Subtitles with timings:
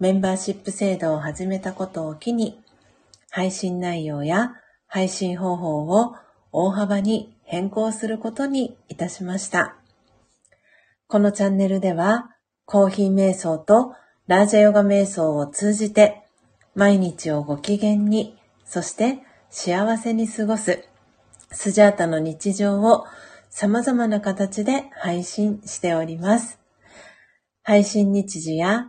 [0.00, 2.58] メンバーシップ制度を始めたことを機に、
[3.30, 4.54] 配信内容や
[4.86, 6.14] 配信方法を
[6.52, 9.76] 大幅に変更することにいたしました。
[11.06, 12.30] このチャンネルでは、
[12.64, 13.92] コーヒー瞑想と
[14.26, 16.22] ラージャヨガ瞑想を通じて、
[16.74, 19.18] 毎日をご機嫌に、そして
[19.50, 20.82] 幸せに過ごす、
[21.52, 23.04] スジャータの日常を
[23.50, 26.58] 様々な形で配信しております。
[27.62, 28.88] 配信日時や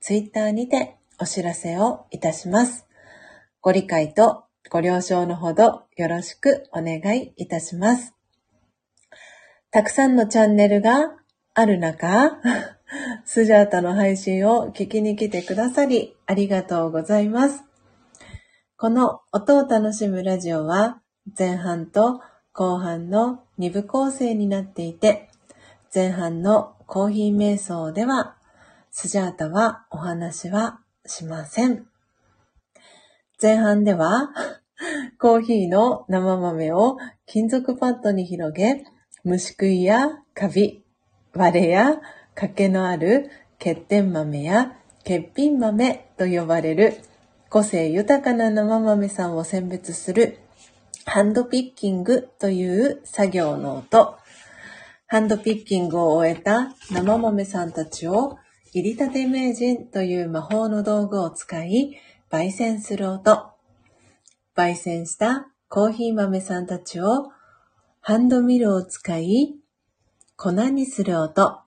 [0.00, 2.86] ツイッターにてお知らせをいたします。
[3.60, 8.14] ご理解とご了承のほどよろしくお願いいたします。
[9.70, 11.16] たくさんのチャンネルが
[11.54, 12.40] ある中、
[13.26, 17.64] スジャータの配信を聞きに来てくださりありがとうございます。
[18.76, 21.02] この音を楽しむラジオは
[21.36, 22.20] 前半と
[22.52, 25.28] 後半の2部構成になっていて、
[25.92, 28.37] 前半のコーヒー瞑想では
[29.00, 31.86] スジャータはお話はしません。
[33.40, 34.32] 前半では、
[35.20, 38.84] コーヒーの生豆を金属パッドに広げ、
[39.22, 40.82] 虫食いやカビ、
[41.32, 42.00] 割れや
[42.34, 43.30] 欠けのある
[43.60, 46.94] 欠点豆や欠品豆と呼ばれる
[47.50, 50.40] 個性豊かな生豆さんを選別する
[51.04, 54.18] ハンドピッキングという作業の音。
[55.06, 58.38] ハンドピッキングを終えた生豆さんたちを
[58.72, 61.98] 入りたて名人という魔法の道具を使い、
[62.30, 63.50] 焙煎する音。
[64.56, 67.30] 焙煎したコーヒー豆さんたちを
[68.00, 69.56] ハンドミルを使い、
[70.36, 71.60] 粉にする音。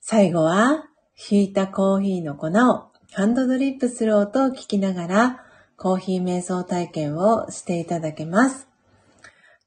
[0.00, 5.46] 最後は、ひいたコーヒーの粉をハンドドリップする音を聞きながら、
[5.76, 8.68] コーヒー瞑想体験をしていただけます。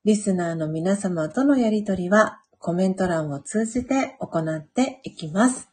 [0.05, 5.69] リスナーの皆様とのやりとりは、コメント欄を通じて行っていきます。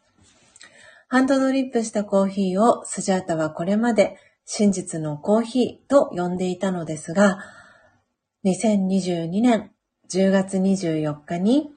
[1.09, 7.39] ハンドドリップしたコーヒーをスジャータはこれまで真実のコーヒーと呼んでいたのですが、
[8.45, 9.71] 2022年
[10.11, 11.71] 10月24日に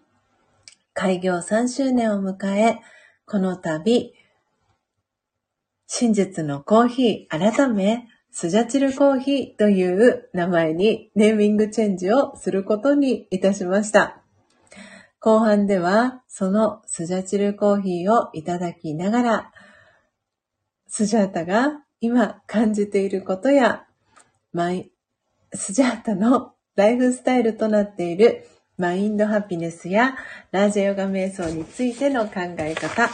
[0.94, 2.80] 開業3周年を迎え、
[3.25, 4.13] この度、
[5.88, 14.25] 真実のコーヒー改め、スジャチルコーヒーという名前にネーミングチェンジをすることにいたしました。
[15.25, 19.51] 後半では、そのスジャチルコーヒーをいただきながら、
[20.86, 23.88] スジャータが今感じていることや、
[24.54, 24.92] マイ、
[25.51, 28.45] スジャータのライフスタイルとなっている
[28.77, 30.16] マインドハピネスや
[30.51, 33.10] ラージャヨガ瞑想についての考え方、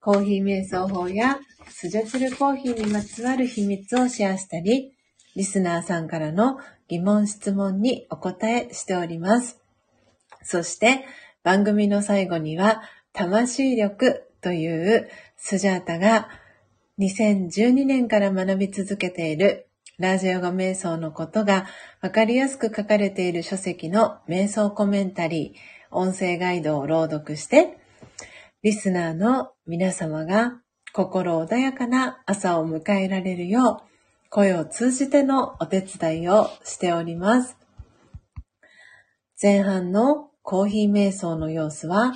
[0.00, 4.96] コーヒー瞑想法やスジャチルコーヒーにまつわる秘密をシェアしたり、
[5.36, 6.58] リスナーさんからの
[6.88, 9.60] 疑問質問にお答えしております。
[10.50, 11.04] そして
[11.42, 12.80] 番組の最後には
[13.12, 14.66] 魂力とい
[14.96, 16.30] うスジャータが
[16.98, 19.68] 2012年から学び続けている
[19.98, 21.66] ラージャヨガ瞑想のことが
[22.00, 27.76] わかりやすく書かれている書籍の瞑想コメンタリー、音声ガイドを朗読して、
[28.62, 30.62] リスナーの皆様が
[30.94, 33.82] 心穏やかな朝を迎えられるよ
[34.26, 37.58] う、声を通じてのお手伝いをしております。
[39.40, 42.14] 前半のコーヒー瞑想の様子は、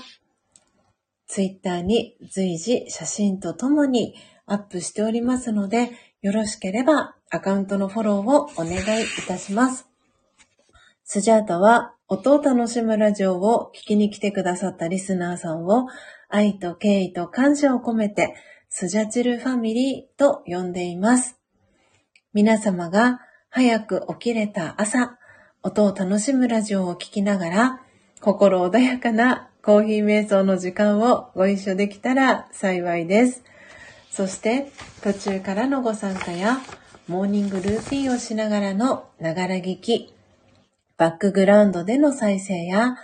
[1.27, 4.15] ツイッターに随時写真とともに
[4.47, 5.91] アップしておりますので、
[6.23, 9.87] よろしければアカウントのフォローをお願いいたします。
[11.05, 15.89] スジャータは音を楽しむラジオを聞きに来てくださったリスナーさんを
[16.31, 18.35] 愛と敬意と感謝を込めて
[18.71, 21.39] スジャチルファミリーと呼んでいます。
[22.33, 23.21] 皆様が
[23.51, 25.19] 早く起きれた朝、
[25.63, 27.82] 音を楽しむラジオを聞きながら
[28.23, 33.43] 心穏やかなコーヒー瞑想の時間をご一緒できたら幸いです。
[34.13, 34.71] そして
[35.03, 36.61] 途中からのご参加や
[37.09, 40.15] モーニングルーティンをしながらのながら聞き、
[40.97, 42.95] バックグラウンドでの再生や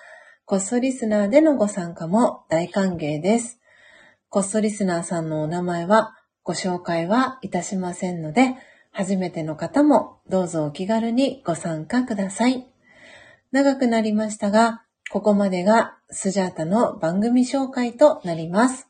[0.44, 3.58] こっそリスナーでのご参加も大歓迎です。
[4.28, 8.54] こっそリスナーさんのお名前はご紹介はいたしませんので、
[8.92, 12.68] 初めての方もどうぞお気軽にご参加ください。
[13.50, 18.88] 長くなりましたが、ここまでがスジャータの番組紹介となります。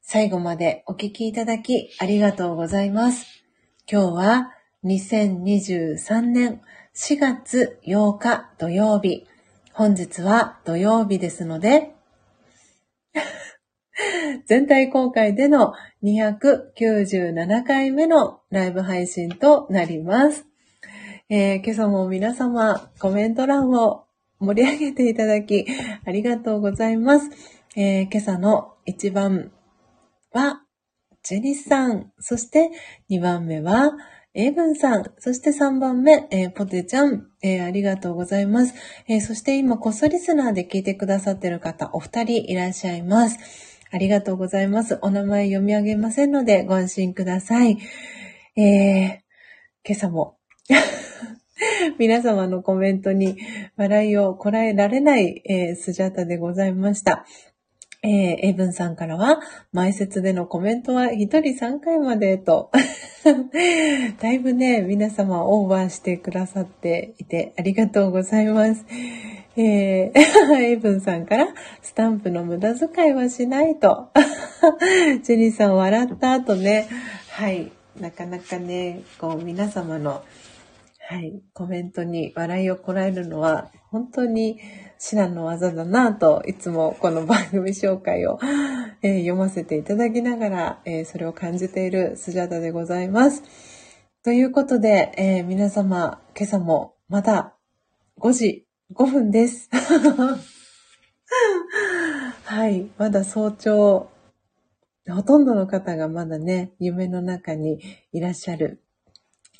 [0.00, 3.26] 最後までお聞きいただきありがとうございます。
[3.90, 4.52] 今日は
[4.84, 6.60] 2023年
[6.94, 9.26] 4月8日土曜日。
[9.72, 11.92] 本日は土曜日ですので
[14.46, 15.74] 全体公開での
[16.04, 20.46] 297回目のライブ配信となります。
[21.28, 24.05] えー、今朝も皆様コメント欄を
[24.38, 25.66] 盛り上げていただき
[26.04, 27.30] ありがとうございます。
[27.76, 29.52] えー、今朝の一番
[30.32, 30.62] は
[31.22, 32.70] ジェニスさん、そして
[33.10, 33.92] 2番目は
[34.38, 38.74] エイブンさん、そして3番目、えー、ポテちゃん、えー、ありがとうございます。
[39.08, 43.38] えー、そして今、こっそリスナーで聞いてくださってる方、お二人いらっしゃいます。
[43.90, 44.98] ありがとうございます。
[45.00, 47.78] お名前読み上げませんのでご安心ください。
[48.56, 49.08] えー、
[49.86, 50.36] 今朝も
[51.98, 53.38] 皆様のコメントに
[53.76, 57.24] 笑いをこらえられない、えー、スジャタでございました。
[58.02, 59.40] えー、エイブンさんからは、
[59.72, 62.70] 前説でのコメントは一人3回までと
[64.20, 68.84] だいぶね、皆様オーバーしてくださっていてありがとうございます。
[69.56, 71.48] えー、 エイブンさんから、
[71.82, 74.10] スタンプの無駄遣いはしないと。
[75.24, 76.86] ジェニーさん笑った後ね、
[77.30, 80.22] はい、なかなかね、こう皆様の、
[81.08, 84.58] はい、コメントに笑いをこらえるのは、本当に
[84.98, 88.40] 至難の技だなと、いつもこの番組紹介を、
[89.02, 93.44] えー、読ませていただきながら、えー、それを感じているスジャタでございます。
[94.24, 97.54] ということで、えー、皆様、今朝もまだ
[98.18, 99.70] 5時5分です。
[102.42, 102.90] はい。
[102.98, 104.10] まだ早朝、
[105.08, 108.82] ほとんどの方がまだね、夢の中にいらっしゃる。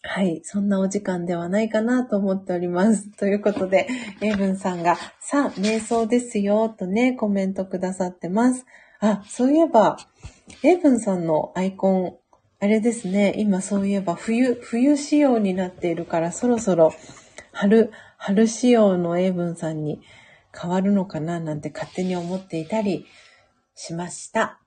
[0.08, 0.40] はい。
[0.44, 3.10] そんなお時間ではないかなと思っております。
[3.16, 3.88] ということで、
[4.20, 8.64] エイブンさんが、さあ、瞑想ですよ、とね、コメントくださってます。
[9.00, 9.98] あ、そういえば、
[10.62, 12.16] エイブンさんのアイコン、
[12.60, 16.94] あれですね、今そういえば冬、冬仕様になっているからそろそろ
[17.52, 20.00] 春、春仕様の英文さんに
[20.58, 23.06] 変わるのかななんて勝手に思っていたり
[23.74, 24.60] しました。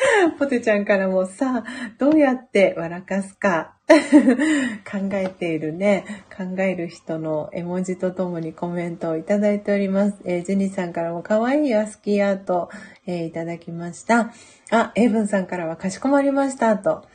[0.38, 3.74] ポテちゃんからもさあ、どうやって笑かすか？
[3.88, 6.04] 考えているね、
[6.36, 10.18] 考える人の絵文字とともにコメントをいただいております。
[10.24, 12.68] えー、ジェニーさんからも可愛いアスキーアート、
[13.06, 14.32] えー、いただきました。
[14.70, 17.06] あ、エイブンさんからはかしこまりましたと。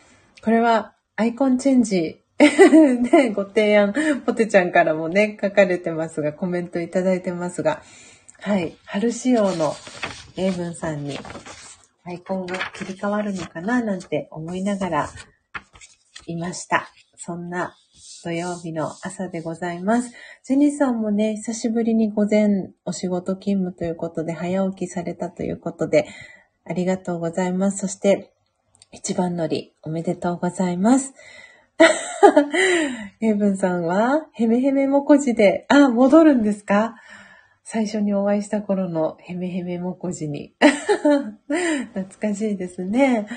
[0.44, 3.94] これはアイコンチェンジ ね、ご提案、
[4.26, 7.84] ポテちゃんからもね、書かれてますが、コメントいただいてますが、
[8.42, 9.74] はい、春仕様の
[10.36, 11.18] 英文さんに
[12.06, 15.10] アイコンが切り替わるのかななんて思いながら
[16.28, 16.90] いました。
[17.16, 17.76] そんな
[18.24, 20.12] 土曜日の朝でございます。
[20.44, 26.08] ジェニーさんもね、久しぶりに午前お仕事勤務ということで早起きされたということで、
[26.66, 27.78] ありがとうございます。
[27.80, 28.34] そして、
[28.92, 31.14] 一番乗りおめでとうございます。
[33.22, 36.96] エイブンさんは、ヘメヘメもこじで、あ、戻るんですか？
[37.64, 40.54] 最初にお会いした頃のヘメヘメもこじに。
[40.60, 43.28] 懐かしいですね。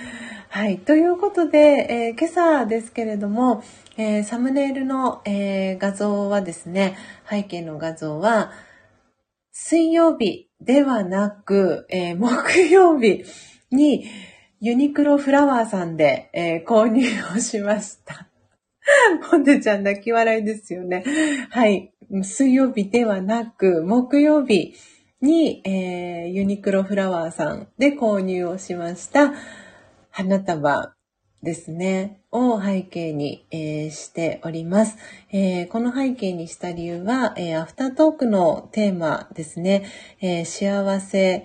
[0.49, 0.79] はい。
[0.79, 3.63] ということで、えー、今朝ですけれども、
[3.97, 6.97] えー、サムネイルの、えー、画像はですね、
[7.29, 8.53] 背景の画像は、
[9.53, 13.25] 水曜日ではなく、え木曜日
[13.71, 14.05] に
[14.61, 18.29] ユニクロフラワーさんで、え購入をしました。
[19.31, 21.05] ポテちゃん泣き笑いですよね。
[21.51, 21.93] はい。
[22.23, 24.75] 水曜日ではなく、木曜日
[25.21, 29.33] に、えー、ユニクロフラワーさんで購入をしました
[30.11, 30.95] 花束
[31.43, 34.97] ですね、を背景に、えー、しております、
[35.33, 39.87] えー、この背景にした理由は、えー、アフタートークのテーマですね、
[40.21, 41.45] え幸せ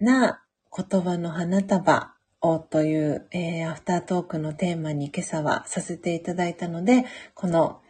[0.00, 0.42] な
[0.76, 7.80] 言葉の花束をという、えー、アフタートークのテーマに今朝はさせていただいたので、この、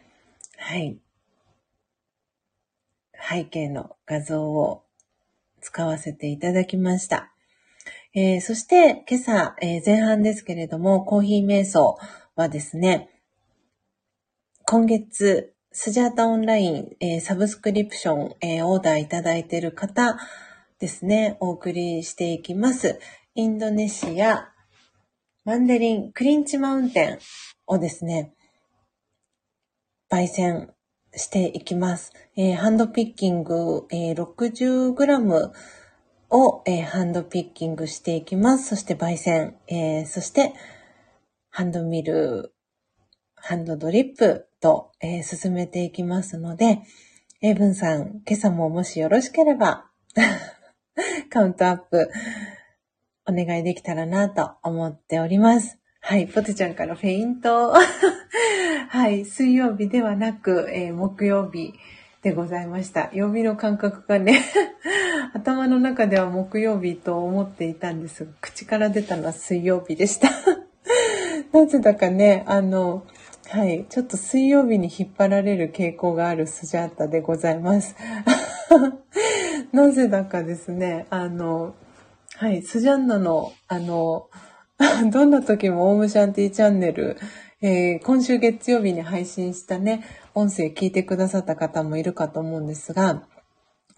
[0.57, 0.99] はい、
[3.27, 4.83] 背景の画像を
[5.61, 7.31] 使わせていただきました。
[8.13, 11.97] えー、そして今朝、えー、前半ですけれども、コーヒー瞑想
[12.35, 13.09] はですね、
[14.65, 20.17] 今月、スジャータオンライン、えー、サブスクリプション、えオーダーいただいている方
[20.79, 22.99] ですね、お送りしていきます。
[23.33, 24.53] インドネシア、
[25.43, 27.19] マンデリン、クリンチマウンテン
[27.67, 28.33] をですね、
[30.09, 30.74] 焙煎
[31.15, 32.13] していきます。
[32.35, 35.51] えー、ハンドピッキング、えー、60g
[36.29, 38.69] を、えー、ハンドピッキングしていきます。
[38.69, 40.53] そして焙煎、えー、そして
[41.49, 42.53] ハンドミル、
[43.35, 46.81] ハンドドリップと、え、進めていきますので、
[47.41, 49.85] エイブンさん、今朝ももしよろしければ
[51.29, 52.09] カウントアップ
[53.27, 55.77] お願いできたらなと思っております。
[56.01, 57.73] はい、ポテちゃんからフェイント。
[58.89, 61.73] はい、水曜日ではなく、えー、木曜日
[62.21, 63.09] でございました。
[63.13, 64.43] 曜日の感覚がね
[65.33, 70.29] 頭の中では木曜日と思っていたんですが、口から出たのは水曜日でした
[71.53, 73.05] なぜだかね、あの、
[73.49, 77.95] はい、ちょっと水曜日に引っ張られる傾向があるスジャータでございます。
[79.71, 81.75] なぜだかですね、あの、
[82.35, 84.29] はい、スジャンナの、あの、
[85.11, 87.17] どんな時もオウムシャンティチャンネル、
[87.61, 93.23] えー、今週月曜日に配信したね、音声聞いてくださった方もいるかと思うんですが、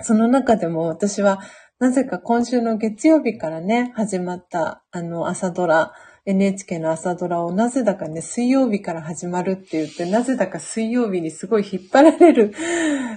[0.01, 1.39] その中でも私は、
[1.79, 5.93] なぜか今週の月曜日からね、始まった、あの、朝ドラ、
[6.25, 12.53] NHK の朝ドラをなぜだかね、水曜日から始まるって言って、なぜだか水曜日にすごい引っ張られる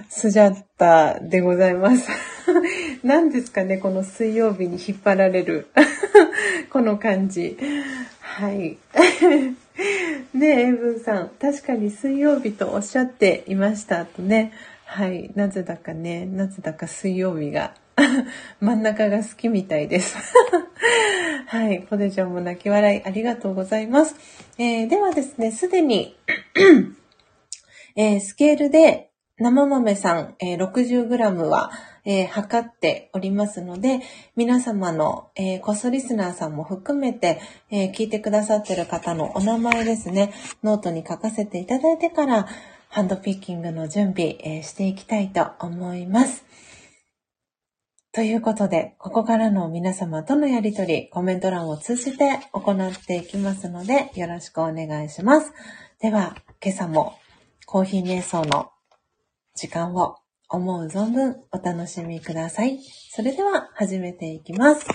[0.09, 2.09] スジャッタでございます。
[3.03, 5.67] 何ですかね、この水曜日に引っ張られる
[6.71, 7.57] この感じ。
[8.19, 8.77] はい。
[10.33, 14.53] ねえ、エイブンさん、確かに水曜日とおっしゃっていましたとね。
[14.85, 15.31] はい。
[15.35, 17.73] なぜだかね、なぜだか水曜日が
[18.59, 20.17] 真ん中が好きみたいです
[21.47, 21.81] はい。
[21.89, 24.15] ポテちゃんも泣き笑いありがとうございます。
[24.57, 26.17] えー、ではですね、すでに
[27.95, 31.71] えー、スケールで生豆さん、えー、60g は、
[32.05, 34.01] えー、測っておりますので、
[34.35, 37.39] 皆様の、えー、ゴーストリスナーさんも含めて、
[37.69, 42.47] えー、聞いてくださってる方のお名前ですね、ノートに書かせていただいてから、
[42.89, 46.45] ハンドピッキングの準備、えー、していきたいと思います。
[48.13, 55.53] ということで、ここからの皆様とのやりとり、コメント欄を通じて行っていきますので、よろしくお願いします。
[56.01, 57.17] では、今朝も
[57.65, 58.69] コーヒー瞑想の
[59.55, 60.17] 時間を
[60.53, 62.79] 思う存分お楽しみください。
[63.09, 64.85] それでは始めていきます。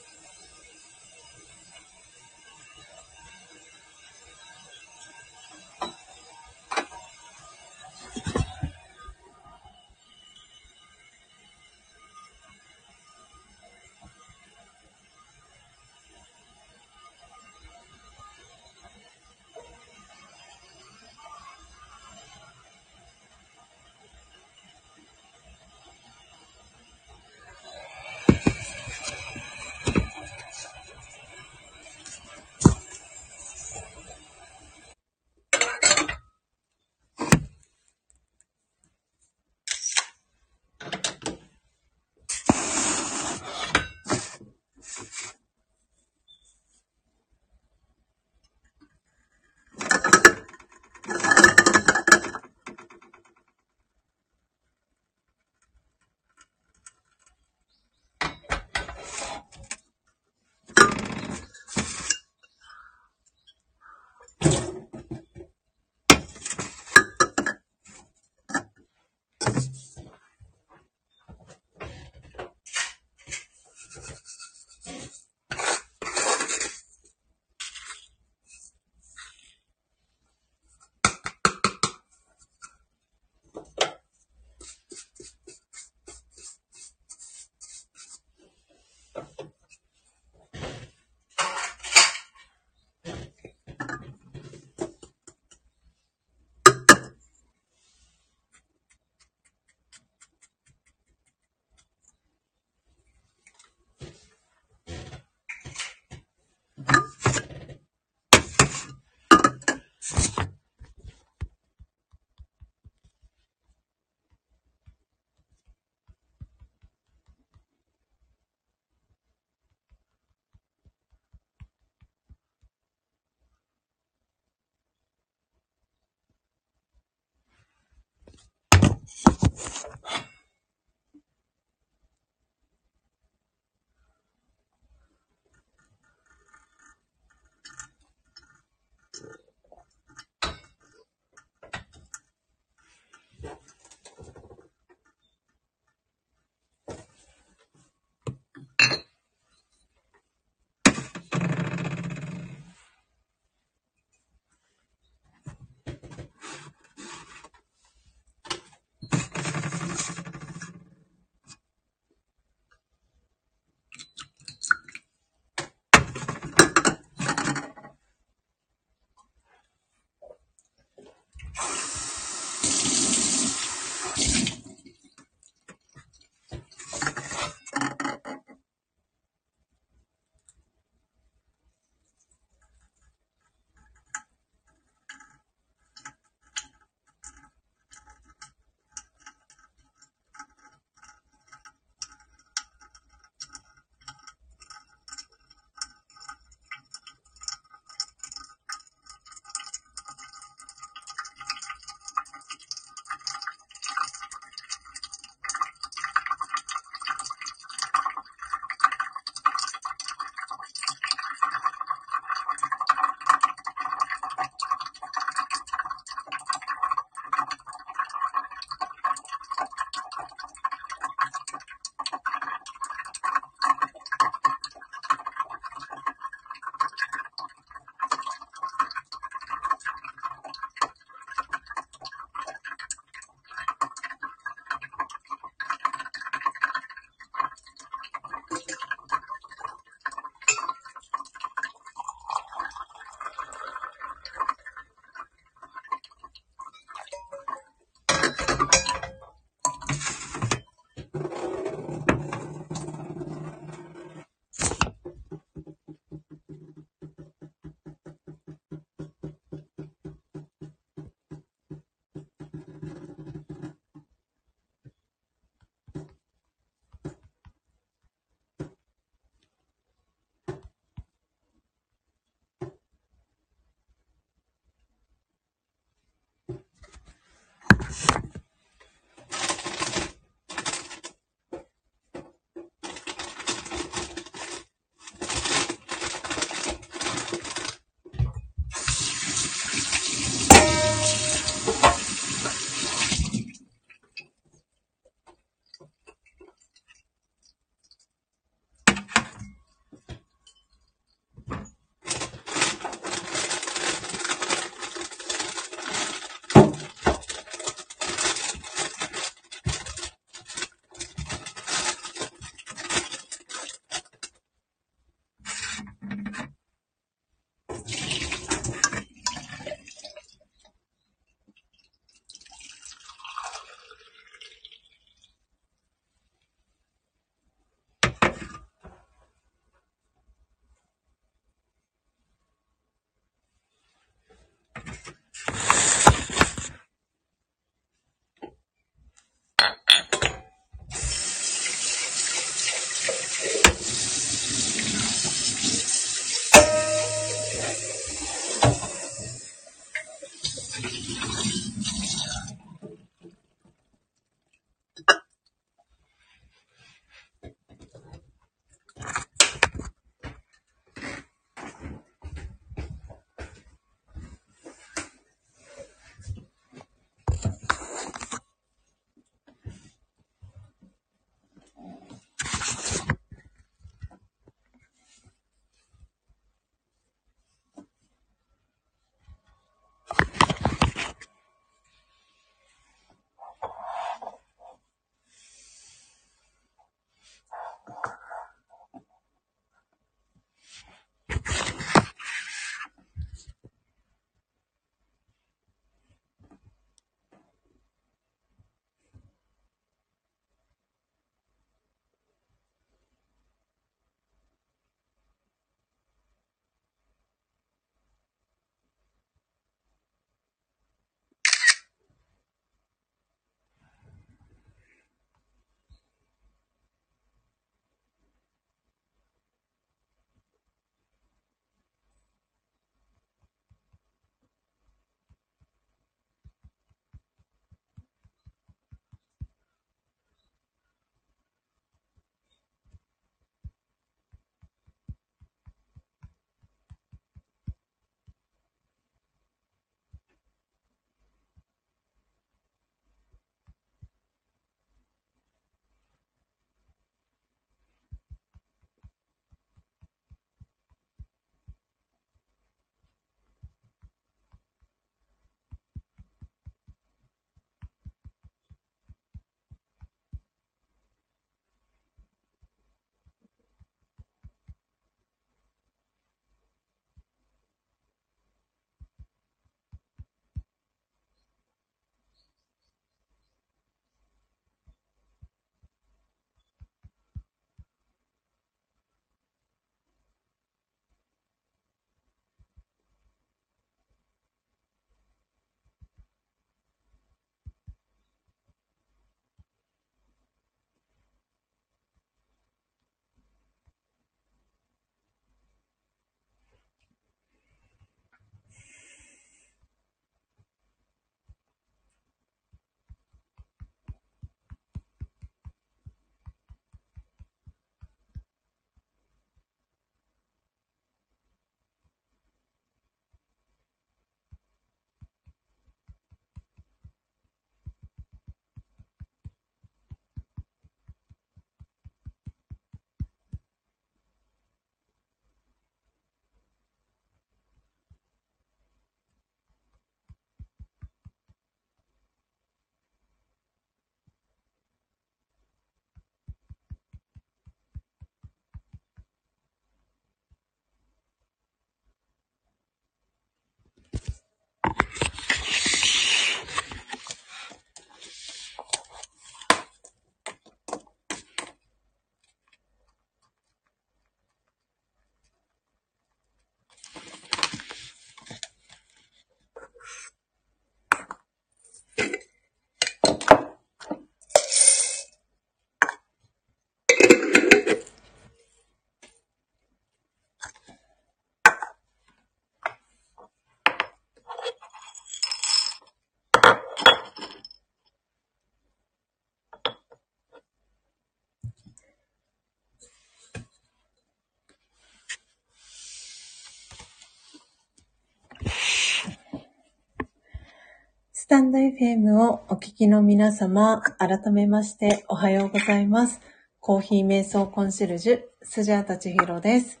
[591.50, 596.40] タンド FM をお聞きの皆様、改めましておはようございます。
[596.78, 600.00] コーヒー瞑想コンシェルジュ、スジャータチヒロです。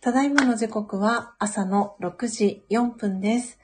[0.00, 3.60] ただいまの時刻は朝の6時4分です。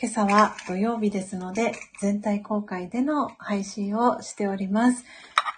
[0.00, 5.04] 今朝は土曜日ですので、全体公開での配信をしております。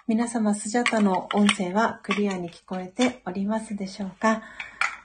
[0.08, 4.42] 皆様、スジャータの音声はクリアに聞こえておりますでしょうか、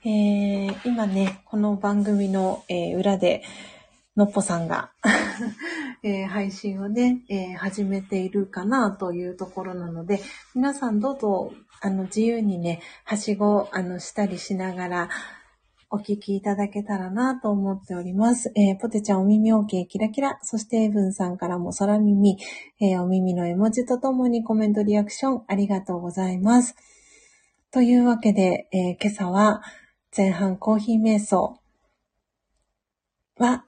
[0.04, 3.44] えー、今ね、この番組の、えー、裏で、
[4.16, 4.92] のっぽさんが
[6.04, 10.20] えー、配信をね、えー、始めているかなというところなので、
[10.54, 11.52] 皆さんどうぞ、
[11.82, 15.10] あの、自由にね、はしご、あの、したりしながら、
[15.90, 18.52] お聞きいただけたらなと思っております。
[18.56, 20.40] えー、ポテちゃんお耳 OK キラキラ。
[20.42, 22.38] そしてエブンさんからも空耳、
[22.82, 26.76] えー、お耳の絵文字とともにコメントリアクションありがとうございます。
[27.72, 29.62] というわけで、えー、今朝は
[30.16, 31.60] 前半コーヒー瞑想
[33.38, 33.65] は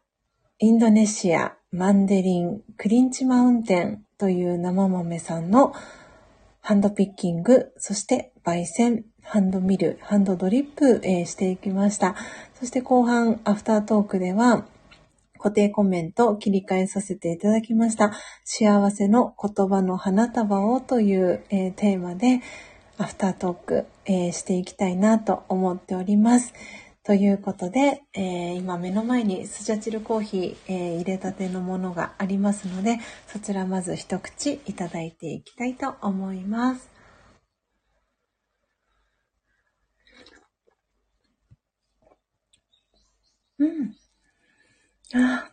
[0.59, 5.71] インドネシア、マンデリン、クリンチマウンテンという生豆さんの
[6.61, 12.15] ハンドピッキング、そして焙煎、ハンドミル、ハンドドリップ、していきました。
[12.59, 14.65] そして後半、アフタートークでは、
[15.37, 18.13] 固定コメントを切り替えさせていただきました。
[18.43, 22.41] 幸せの言葉の花束をという、テーマで、
[22.97, 23.85] アフタートーク、
[24.31, 26.55] していきたいなと思っております。
[27.07, 36.89] ということで、えー、今目の前にスジャチルコーヒー、えー、入れたてのものがありますので、そちらまず一口いただいていきたいと思います。
[43.59, 43.95] うん。
[45.13, 45.49] あ、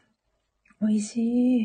[0.81, 1.17] 美味し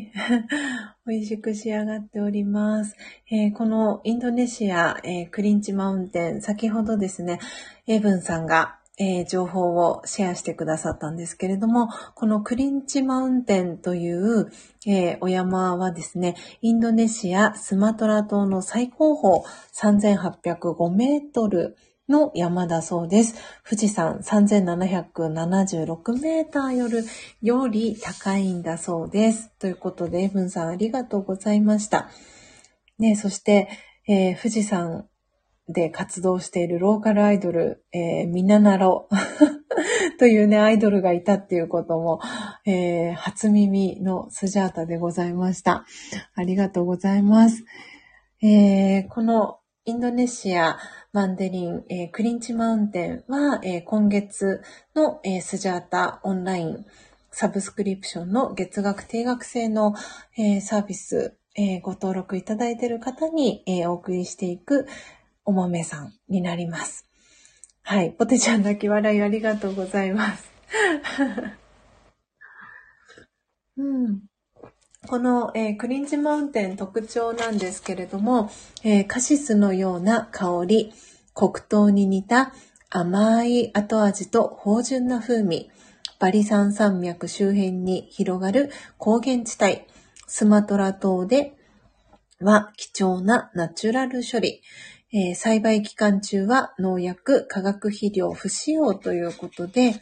[0.04, 0.12] い。
[1.04, 2.94] 美味しく仕上がっております。
[3.28, 7.40] えー、このインドネシア、えー、クリンチマウンテン、先ほどですね、
[7.88, 14.52] エブンさんがえー、情報をシェアしてくださったんですけれども、このクリンチマウンテンという、
[14.86, 21.78] えー、お山はですね、インドネシアスマトラ島の最高峰3805メートル
[22.10, 23.36] の山だそうです。
[23.64, 26.98] 富士山3776メーターより
[27.40, 29.50] より高いんだそうです。
[29.58, 32.10] ということで、エブンさんありがとうございました。
[32.98, 33.70] ね、そして、
[34.06, 35.06] えー、富士山
[35.72, 39.08] で活動しているローカルアイドル、えー、ミナナロ
[40.18, 42.20] というね、アイドルがいたっていうことも、
[42.66, 45.86] えー、初耳のスジャータでございました。
[46.34, 47.64] ありがとうございます。
[48.42, 50.78] えー、このインドネシア、
[51.12, 54.62] マンデリン、えー、クリンチマウンテンは、えー、今月
[54.94, 56.84] の、えー、スジャータオンライン
[57.30, 59.94] サブスクリプションの月額定額制の、
[60.62, 64.86] サービス、え、ご登録いただいている方に、お送りしていく、
[65.50, 67.08] お豆さんになります。
[67.82, 68.12] はい。
[68.12, 70.44] ポテちゃん泣き笑いありがとうございます。
[73.76, 74.20] うん。
[75.08, 78.48] この、えー、クリンチマウンテン特徴なんですけれども、
[78.84, 80.92] えー、カシスのような香り、
[81.34, 82.52] 黒糖に似た
[82.88, 85.68] 甘い後味と芳醇な風味、
[86.20, 89.82] バリ山山脈周辺に広がる高原地帯、
[90.28, 91.56] スマトラ島で
[92.40, 94.62] は貴重なナチュラル処理、
[95.12, 99.94] えー、栽培期間中は農薬、化学肥料不使用ということで、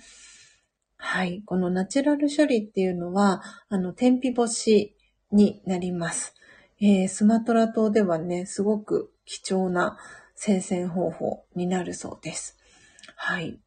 [0.99, 1.43] はい。
[1.47, 4.97] このナチュラル処理っていうのは、あの、天日干し
[5.33, 6.35] になります。
[6.81, 9.97] えー、スマトラ島ではね、すごく貴重な
[10.35, 12.59] 生鮮方法になるそうです。
[13.17, 13.59] はい。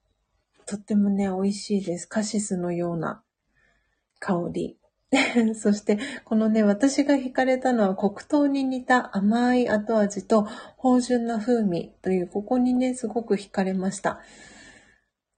[0.65, 2.05] とってもね、美味しいです。
[2.05, 3.23] カシスのような
[4.19, 4.77] 香り。
[5.55, 10.47] そして、このね、私が惹かれたのは黒糖に似た甘い後味と
[10.77, 14.21] 芳醇な風味という、ここにね、すごく惹かれました。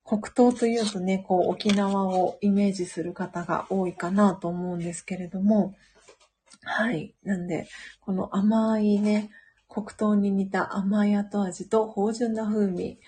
[0.06, 5.74] 黒糖というとね、こう、沖縄をイメージする方が多いかなと思うんですけれども、
[6.62, 7.16] はい。
[7.24, 7.68] なんで、
[8.02, 9.32] この甘いね、
[9.68, 13.00] 黒糖に似た甘い後味と芳醇な風味。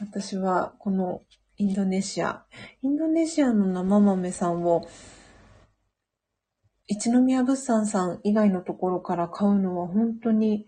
[0.00, 1.22] 私は、この
[1.58, 2.44] インドネシア、
[2.82, 4.88] インドネシアの生豆さんを
[6.86, 10.66] 一宮物産さん以外のところから買うのは本当に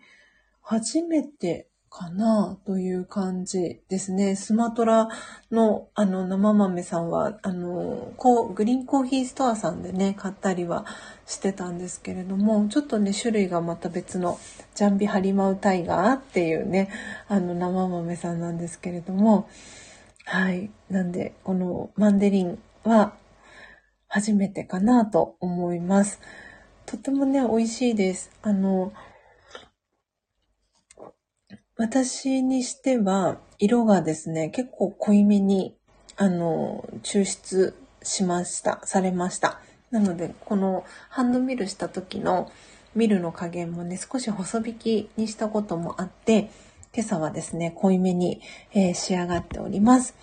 [0.63, 4.37] 初めてかなという感じですね。
[4.37, 5.09] スマトラ
[5.51, 10.85] のあの生豆さんは、あの、こう、グリーンコーヒーストアさんでね、買ったりは
[11.25, 14.39] してたんですけれども、ちょっとね、種類がまた別の
[14.75, 16.91] ジャンビハリマウタイガーっていうね、
[17.29, 19.49] あの生豆さんなんですけれども、
[20.27, 20.71] はい。
[20.91, 23.15] なんで、このマンデリンは
[24.09, 26.21] 初めてかなと思います。
[26.87, 28.31] とてもね、美味しいです。
[28.43, 28.93] あの、
[31.77, 35.77] 私にしては、色がですね、結構濃いめに、
[36.17, 39.61] あの、抽出しました、されました。
[39.91, 42.51] なので、このハンドミルした時の
[42.95, 46.51] ミルの加減もね、少し細引きにしたこともあって、
[46.95, 48.41] 今朝はですね、濃いめに、
[48.73, 50.15] えー、仕上がっております。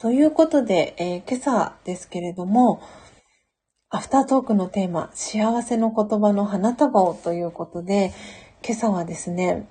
[0.00, 2.80] ということで、えー、今朝ですけれども、
[3.90, 8.14] アフタートークのテーマ、幸せの言葉の花束をということで、
[8.64, 9.68] 今朝はですね、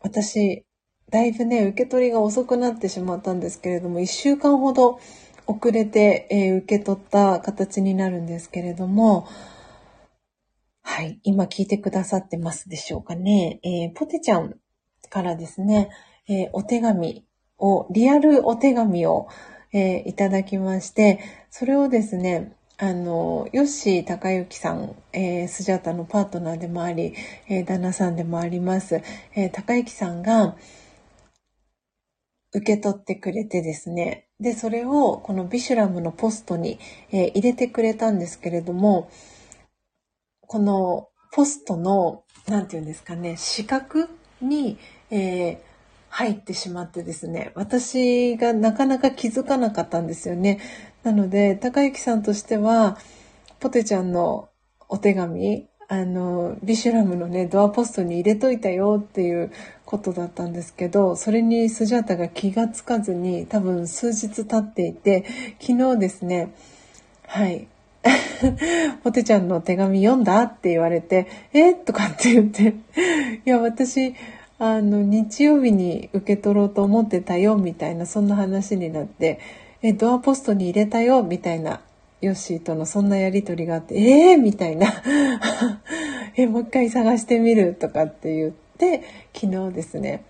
[0.00, 0.64] 私、
[1.10, 4.98] だいぶね、受け取りが遅くなってしまったんですけれども、1週間ほど
[5.46, 9.28] 遅れて、えー、受け取った形になるんですけれども、
[10.82, 13.60] はい、今聞いてくださってますでしょうかね。
[13.62, 14.56] えー、ポテちゃん
[15.08, 15.90] からですね、
[16.28, 17.24] えー、お手紙
[17.58, 19.28] を、リアルお手紙を、
[19.72, 21.20] えいただきまして、
[21.50, 27.12] それをですね、あの、ヨッシー高之さん、えー、スジャタのパートナーでもあり、
[27.48, 29.02] えー、旦那さんでもあります、
[29.34, 30.56] えー、高之さんが、
[32.54, 34.28] 受け取ってくれてですね。
[34.40, 36.78] で、それをこのビシュラムのポストに、
[37.10, 39.10] え、入れてくれたんですけれども、
[40.46, 44.08] このポストの、なんて言うんですかね、四角
[44.40, 44.78] に、
[45.10, 45.60] え、
[46.18, 50.58] 入ってしまってですね、私がなかなか気づかなかったんですよね。
[51.04, 52.98] なので、高之さんとしては、
[53.60, 54.48] ポテちゃんの
[54.88, 59.52] お手紙、あの、ビシュラムのね、ドアポストに入れといたよっていう
[59.84, 65.24] ことだったんですけど、それにスジャータが気がつかずに、多分数日経っていて、
[65.60, 66.52] 昨日ですね、
[67.28, 67.68] はい、
[69.04, 72.74] ポテちゃんの手紙読んだって言われて、えとかって言って、
[73.46, 74.16] いや、私、
[74.58, 79.38] あの、日曜日に受け取ろうと思ってたよ、みたいな、そんな話になって、
[79.82, 81.80] え、ドアポストに入れたよ、みたいな
[82.20, 84.88] ヨッシーとのそんなやりとりがあって、えーみたいな。
[86.36, 89.02] え、もう一回探してみるとかって言って、
[89.34, 90.24] 昨日ですね、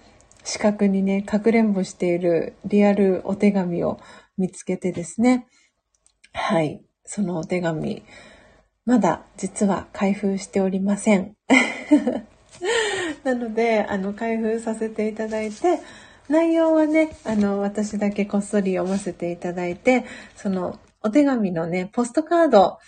[0.45, 3.99] 四角にね、かくれんぼしているリアルお手紙を
[4.37, 5.47] 見つけてですね、
[6.33, 8.03] はい、そのお手紙、
[8.85, 11.35] まだ実は開封しておりません。
[13.25, 15.81] なので、あの、開封させていただいて、
[16.29, 20.05] 内容はね、あの、私だけこっそり読ませていただいて、
[20.37, 22.79] その、お手紙のね、ポストカード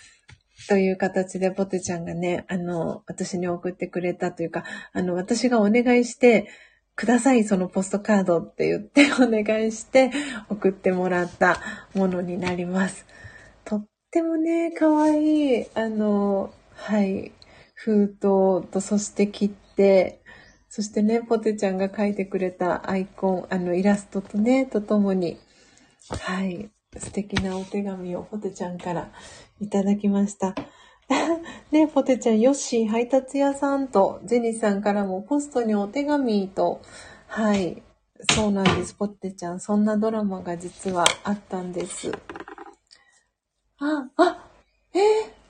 [0.67, 6.47] という形でポテちゃんがね、あの、私に送ってくれたというか、あの、私がお願いして、
[6.95, 10.11] ください、そのポストカードって言って お願いして
[10.49, 11.59] 送ってもらった
[11.95, 13.05] ものになります。
[13.65, 17.31] とってもね、かわいい、あの、はい、
[17.73, 18.21] 封筒
[18.69, 19.60] とそして切って、
[20.69, 25.37] そしてね、ポテちゃんが描いてくれたアイコン、あの、イラストとね、とともに、
[26.09, 29.11] はい、素敵なお手紙をポテちゃんから
[29.59, 30.55] いただきました。
[31.71, 36.81] ね、ポテちゃん、ヨッシー配達屋さんと、ジェニーさんからもポストにお手紙と、
[37.27, 37.83] はい、
[38.33, 39.59] そうなんです、ポテちゃん。
[39.59, 42.11] そんなドラマが実はあったんです。
[43.79, 44.45] あ、あ、
[44.93, 45.01] えー、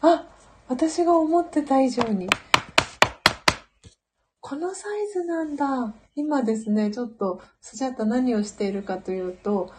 [0.02, 0.26] あ、
[0.68, 2.27] 私が思ってた以上に。
[4.51, 5.95] このサイズなんだ。
[6.13, 9.71] 今ですね、ちょっと、スジャタ何をしているかというと、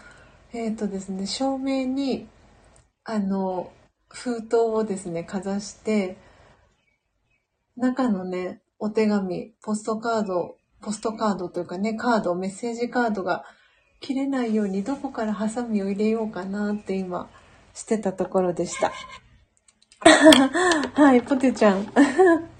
[0.55, 2.27] えっ、ー、とですね、照明に、
[3.05, 3.71] あの、
[4.09, 6.17] 封筒をですね、かざして、
[7.77, 13.45] 中のね、お手紙、ポストカード、ポストカードというかね、カード、メッセージカードが
[14.01, 17.29] 切れないようにどこからハサミを入れようかなって今
[17.75, 18.91] してたところでした。
[20.95, 21.87] はい、ポテちゃん。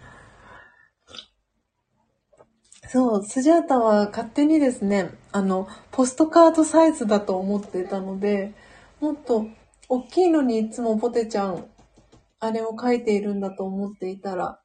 [2.93, 8.53] そう、スジャータは勝手にですね、あの、ポストカードサイズだと思ってたので、
[9.01, 9.47] もっと
[9.89, 11.65] 大きいのにいつもポテちゃん、
[12.39, 14.61] あれを書いているんだと思っていたら、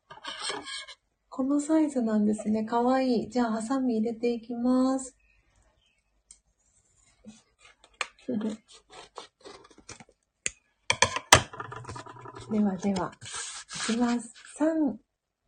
[1.30, 2.66] このサイズなんですね。
[2.66, 3.30] かわいい。
[3.30, 5.16] じゃあ、ハサミ入れていきます。
[12.52, 13.14] ではでは、
[13.90, 14.34] いきます。
[14.60, 14.98] 3、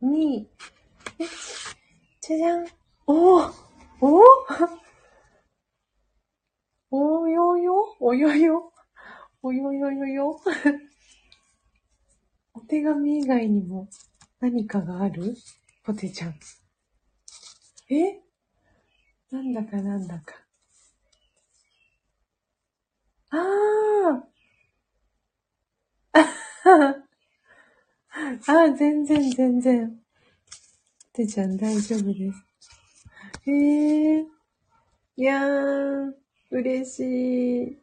[0.02, 0.46] 2、
[1.18, 1.59] 1。
[2.30, 2.66] じゃじゃん。
[3.08, 3.52] おー
[4.00, 4.22] お
[6.92, 8.72] およよおよよ
[9.42, 10.40] およよよよ
[12.54, 13.88] お手紙以外にも
[14.38, 15.34] 何かがある？
[15.82, 16.38] ポテちゃん。
[17.88, 18.20] え？
[19.32, 20.36] なんだかなんだか。
[23.30, 24.24] あ
[26.14, 26.20] あ
[28.46, 29.99] ああ、全然全然。
[31.20, 32.44] てちゃん大丈夫です。
[33.46, 33.52] へ
[34.18, 34.24] え。
[35.16, 36.12] いやー、
[36.50, 37.78] 嬉しい。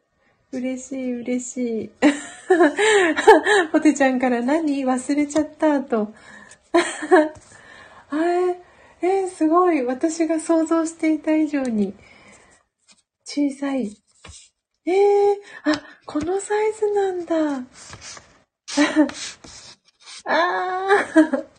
[0.52, 1.92] 嬉しい、嬉しい。
[3.72, 6.16] ポテちゃんから何忘れちゃったと。
[8.10, 8.60] あれ、
[9.02, 9.84] えー、すごい。
[9.84, 11.94] 私が想像していた以上に
[13.24, 13.96] 小さい。
[14.86, 17.68] えー、あ、このサイズなんだ。
[20.26, 21.57] あー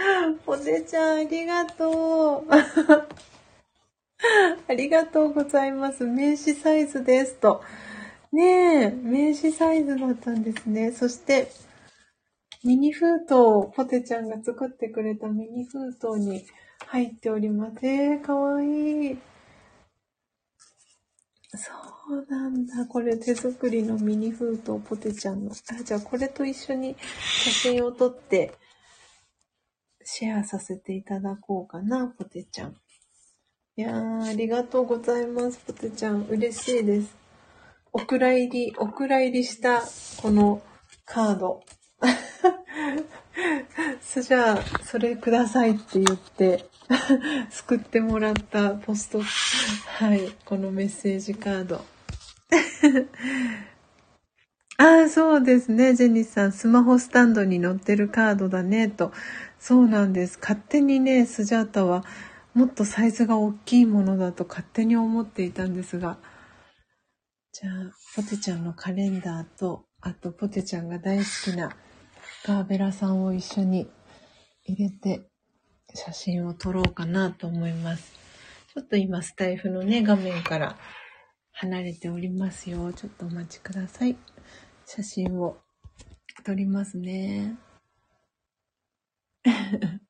[0.46, 2.50] ポテちゃん、ありがとう。
[4.68, 6.04] ありがとうございます。
[6.04, 7.62] 名刺サイズですと。
[8.32, 10.92] ねえ、名刺サイズだったんですね。
[10.92, 11.50] そして、
[12.64, 16.44] ミニ封筒ポテちゃんが作ってくれたミニ封筒に
[16.86, 17.78] 入っております。
[17.86, 19.18] えー、かわいい。
[21.52, 21.72] そ
[22.14, 22.86] うなんだ。
[22.86, 25.50] これ手作りのミニ封筒ポテちゃんの。
[25.50, 26.96] あ、じゃあこれと一緒に
[27.44, 28.52] 写真を撮って
[30.12, 32.74] シェアさせていただこうかな、ポテちゃん。
[33.76, 36.24] いやー、ありがとうございます、ポテちゃん。
[36.24, 37.14] 嬉しいです。
[37.92, 39.84] お蔵入り、お蔵入りした、
[40.20, 40.62] この
[41.04, 41.62] カード。
[44.02, 46.64] そじゃあ、それくださいって言って、
[47.50, 51.84] 救ってもらったポスト、はい、このメッセージカード。
[54.76, 56.52] ああ、そうですね、ジェニスさん。
[56.52, 59.12] スマホスタンドに載ってるカードだね、と。
[59.60, 60.38] そうなんです。
[60.40, 62.02] 勝手にね、スジャータは、
[62.54, 66.18] もっとサイズが大きいものだと勝手に思っていたんですが。
[67.52, 67.74] じゃあ、
[68.16, 71.76] ポテちゃんのカレンダーと、あとポテちゃんが大好きな
[72.46, 73.86] ガーベラさんを一緒に
[74.64, 75.28] 入れて
[75.94, 78.14] 写真を撮ろうかなと思います。
[78.74, 80.78] ちょっと今スタイフのね、画面から
[81.52, 82.94] 離れておりますよ。
[82.94, 84.16] ちょっとお待ちください。
[84.86, 85.58] 写真を
[86.46, 87.58] 撮りますね。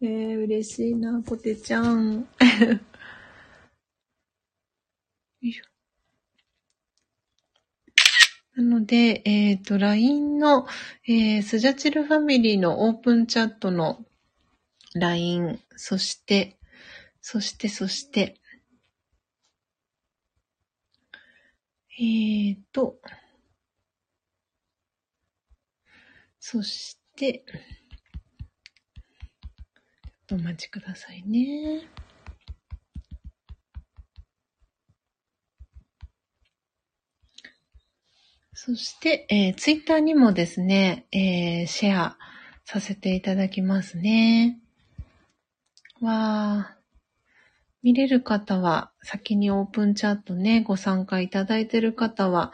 [0.00, 2.28] えー、嬉しいな、ポテちゃん。
[5.40, 5.64] よいしょ。
[8.56, 10.66] なので、えっ、と、LINE の、
[11.06, 14.04] えースジャチルファミリーのオープンチャットの
[14.94, 16.58] LINE、そして、
[17.20, 18.40] そして、そして、
[22.00, 23.00] えっ、と、
[26.40, 27.44] そして、
[30.30, 31.88] お待ちくださいね。
[38.52, 42.18] そして、えー、ツイッターにもですね、えーシェア
[42.64, 44.58] させていただきますね。
[46.00, 46.78] わー。
[47.82, 52.52] 見れる方は、先にオープンチャットね、ご参加いただいている方は、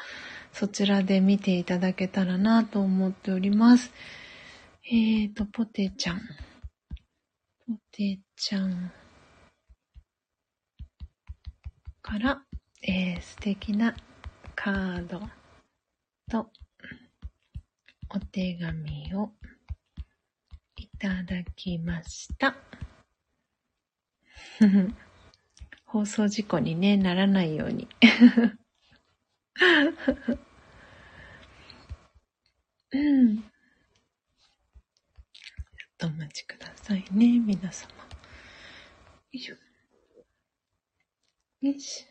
[0.52, 3.90] そちらで見ていただけたらなと思っております。
[4.86, 6.20] えーと、ポテちゃん。
[7.66, 8.92] ポテちゃん
[12.02, 12.42] から、
[12.82, 13.96] えー素敵な
[14.54, 15.22] カード
[16.30, 16.50] と
[18.10, 19.30] お手紙を
[20.76, 22.54] いただきました。
[25.86, 27.88] 放送事故にね、ならないように。
[32.92, 33.53] うん。
[36.04, 37.90] とお待ちくださいね、皆様。
[37.90, 37.96] よ
[39.32, 39.56] いしょ。
[41.66, 42.06] よし。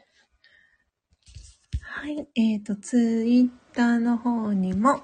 [1.79, 2.27] はい。
[2.35, 5.03] えっ、と、ツイッターの方にも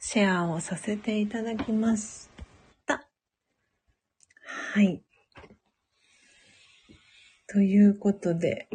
[0.00, 2.28] シェアをさせていただきまし
[2.86, 3.06] た。
[4.72, 5.04] はい。
[7.46, 8.68] ということで、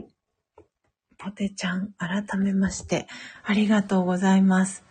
[1.18, 3.08] ポテちゃん、改めまして、
[3.44, 4.89] ありがとうございます。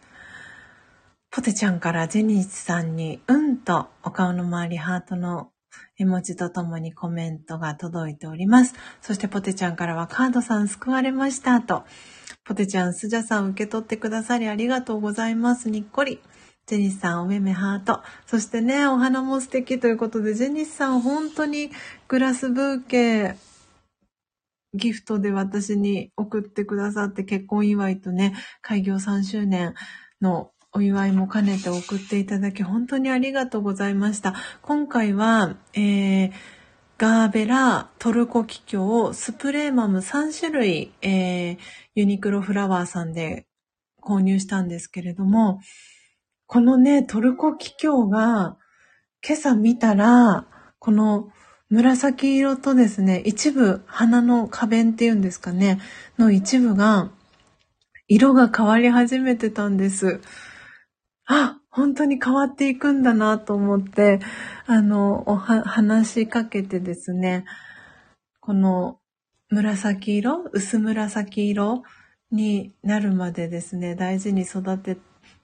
[1.30, 5.50] ポテちゃんからジェニスさんに、うんとお顔の周りハートの
[5.98, 8.74] 絵文字とともにコメントが届いております。
[9.02, 11.84] そしてポテちゃんからはカードさん救われましたと。
[12.44, 15.68] ポテちゃん、スジャさん受け取ってくださりありがとうございます。
[15.68, 16.20] にっこり。
[16.66, 18.00] ジェニスさん、お目目ハート。
[18.26, 21.70] そしてね、お花も素敵ということで、ジェニスさん、本当に
[22.08, 23.36] グラスブーケ、
[24.74, 29.74] ギフトで私に送ってくださって結婚祝いとね、開業3周年
[30.20, 34.34] のお祝いも兼ねて送っていただき本当にありがとうございました。
[34.60, 36.32] 今回は、えー、
[36.98, 41.58] ガーベラ、トルコキキョウ、スプレーマム3種類、えー、
[41.94, 43.46] ユニクロフラワーさんで
[44.02, 45.60] 購入したんですけれども、
[46.46, 48.56] このね、トルコキキョウが
[49.26, 50.46] 今朝見たら、
[50.78, 51.30] この
[51.70, 55.80] 紫色とですね、一部、花の花弁っていうんですかね、
[56.18, 57.10] の一部が、
[58.06, 60.20] 色が変わり始めてたんです。
[61.28, 64.20] あ、本当に変わっていくんだなと思って、
[64.66, 67.44] あの、おは、話しかけてですね、
[68.40, 68.98] この
[69.50, 71.82] 紫色、薄紫色
[72.32, 74.96] になるまでですね、大事に育て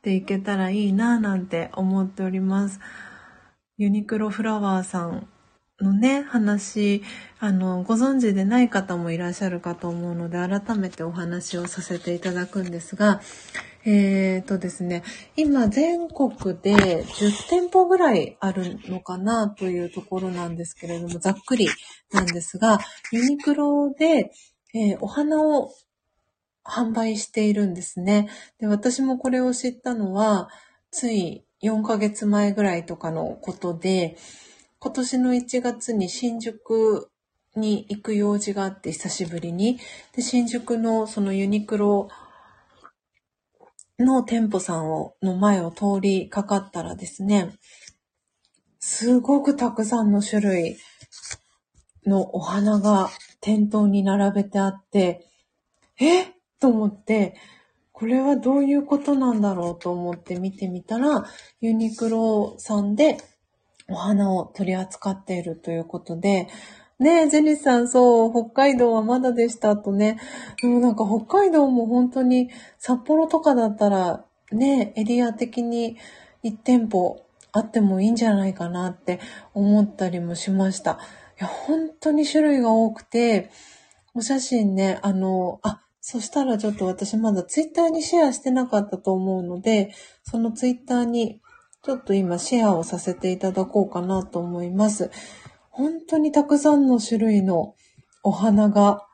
[0.02, 2.80] ていけたらいいなぁなんて思っております。
[3.76, 5.28] ユニクロフラワーさん
[5.80, 7.02] のね、話、
[7.40, 13.20] あの、ご存知でない方もいらっしゃるかと思うので、改めてお話をさせていただくんですが、
[13.86, 15.02] えーとですね、
[15.36, 21.68] 今全国で10店舗ぐらいあるのかなというところなんですけれども、ざっくり
[22.12, 22.78] なんですが、
[23.12, 24.32] ユニクロで、
[24.74, 25.70] えー、お花を
[26.64, 28.30] 販売しているんですね。
[28.58, 30.48] で、私もこれを知ったのは、
[30.90, 34.16] つい4ヶ月前ぐらいとかのことで、
[34.84, 37.10] 今年の1月に新宿
[37.56, 39.80] に行く用事があって、久しぶりに。
[40.14, 42.10] で、新宿のそのユニクロ
[43.98, 47.54] の店舗さんを、の前を通りかかったらですね、
[48.78, 50.76] すごくたくさんの種類
[52.04, 53.08] のお花が
[53.40, 55.26] 店頭に並べてあって、
[55.98, 56.26] え？
[56.60, 57.36] と思って、
[57.92, 61.24] これはどういうことなんだろうと思って見てみたら、
[61.62, 63.16] ユニクロさんで
[63.88, 66.48] お花を取り扱っているということで、
[66.98, 70.18] ねえ、ジェニスさん、そう、北海道はまだでしたとね。
[70.62, 75.96] でもなんか北海道も本当に札幌とかだったら、ねエリア的に
[76.44, 79.20] 1店舗あってもいいんじゃないかなって
[79.54, 80.98] 思ったりもしました。
[81.40, 83.50] いや、本当に種類が多くて、
[84.14, 89.92] お写真ね、あの、あ、そしたらちょっと私まだツイッターにシェアしてなかったと思うので、
[90.22, 91.40] そのツイッターに
[91.84, 95.10] ちょっと今シェアをさせていただこうかなと思います。
[95.68, 97.74] 本当にたくさんの種類の
[98.22, 99.06] お花が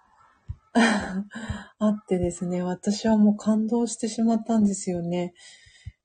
[0.73, 5.35] あってですね、私はもう感動してしまったんですよね。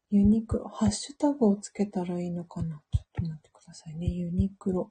[0.09, 4.07] ユニクロ、ハッシュタグをつけたらいいのかなちょっと待ってくださいね。
[4.07, 4.89] ユニクロ。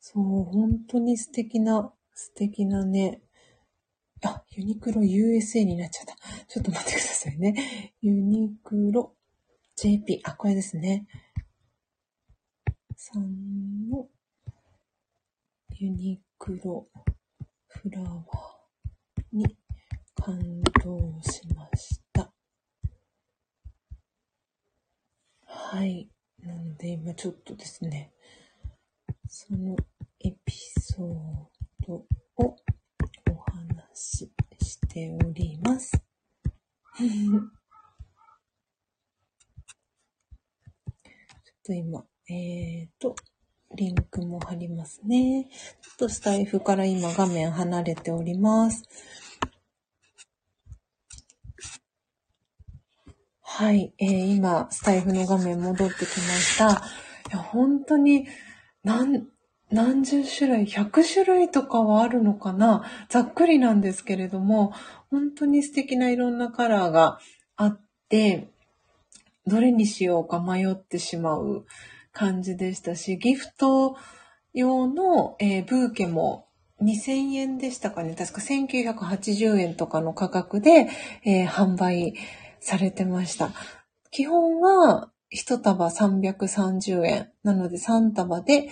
[0.00, 3.20] そう、本当に素敵な、素敵なね。
[4.24, 6.16] あ、ユニクロ USA になっちゃった。
[6.46, 7.94] ちょっと待ってくださいね。
[8.00, 9.14] ユニクロ
[9.76, 10.20] JP。
[10.24, 11.06] あ、これですね。
[12.96, 14.06] さんの
[15.70, 16.86] ユニクロ
[17.66, 19.56] フラワーに
[20.14, 22.32] 感動しました。
[25.44, 26.08] はい。
[26.38, 28.12] なので今ちょっとですね、
[29.26, 29.74] その
[30.20, 31.94] エピソード
[32.36, 32.56] を
[34.02, 34.30] し
[34.60, 35.92] しております。
[36.98, 37.42] ちょっ
[41.64, 43.14] と今、えっ、ー、と、
[43.74, 45.48] リンクも貼りますね。
[45.80, 48.82] ちょっとスタイフから今画面離れております。
[53.40, 56.70] はい、えー、今、スタイフの画面戻ってきました。
[56.70, 56.74] い
[57.30, 58.26] や、本当に、
[58.82, 59.28] 何、
[59.72, 62.84] 何十種類、100種類とかはあるのかな？
[63.08, 64.72] ざっくりなんですけれども、
[65.10, 67.18] 本当に素敵ないろんなカラーが
[67.56, 68.48] あって、
[69.46, 71.64] どれにしようか迷ってしまう
[72.12, 73.96] 感じでしたし、ギフト
[74.52, 76.46] 用の、えー、ブーケも
[76.82, 78.14] 2000円でしたかね？
[78.14, 80.88] 確か1980円とかの価格で、
[81.24, 82.14] えー、販売
[82.60, 83.50] されてました。
[84.10, 87.32] 基本は1束330円。
[87.42, 88.68] なので3束で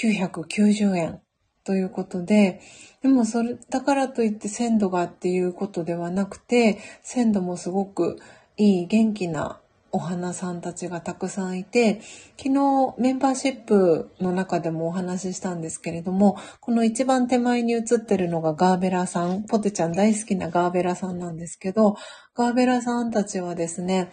[0.00, 1.20] 990円
[1.64, 2.60] ということで、
[3.02, 8.18] でもそれ、だからといって鮮度がっていうことではなくて、鮮度もすごく
[8.56, 9.60] いい元気な
[9.92, 12.00] お花さんたちがたくさんいて、
[12.38, 21.96] 昨日メンバーシップの中でもお話ししたんですけれども、この一番手前に写ってるのがガーベラさん、ポテちゃん大好きなガーベラさんなんですけど、
[22.34, 24.10] ガーベラさんたちはですね、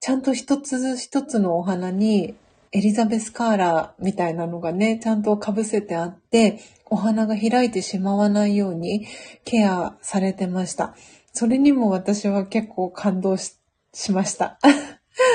[0.00, 2.34] ちゃんと一つ一つのお花に
[2.76, 9.06] エリザベスカーラーみたいなのがね、ちゃんと被せてあって、お花が開いてしまわないように
[9.44, 10.96] ケアされてました。
[11.32, 13.54] それにも私は結構感動し、
[14.10, 14.58] ました。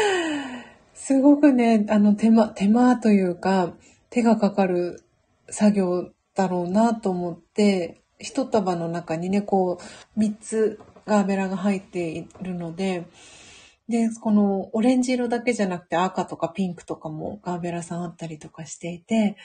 [0.93, 3.73] すごくね、あの手間、手間というか、
[4.09, 5.01] 手がかかる
[5.49, 13.05] 作業だろうなと思って、一束の中にね、こう、三つガーベラが入っているので、
[13.89, 19.35] で、このオレンジ色だけじゃなくて赤とかピンクとかもガーベラさんあったりとかしていて、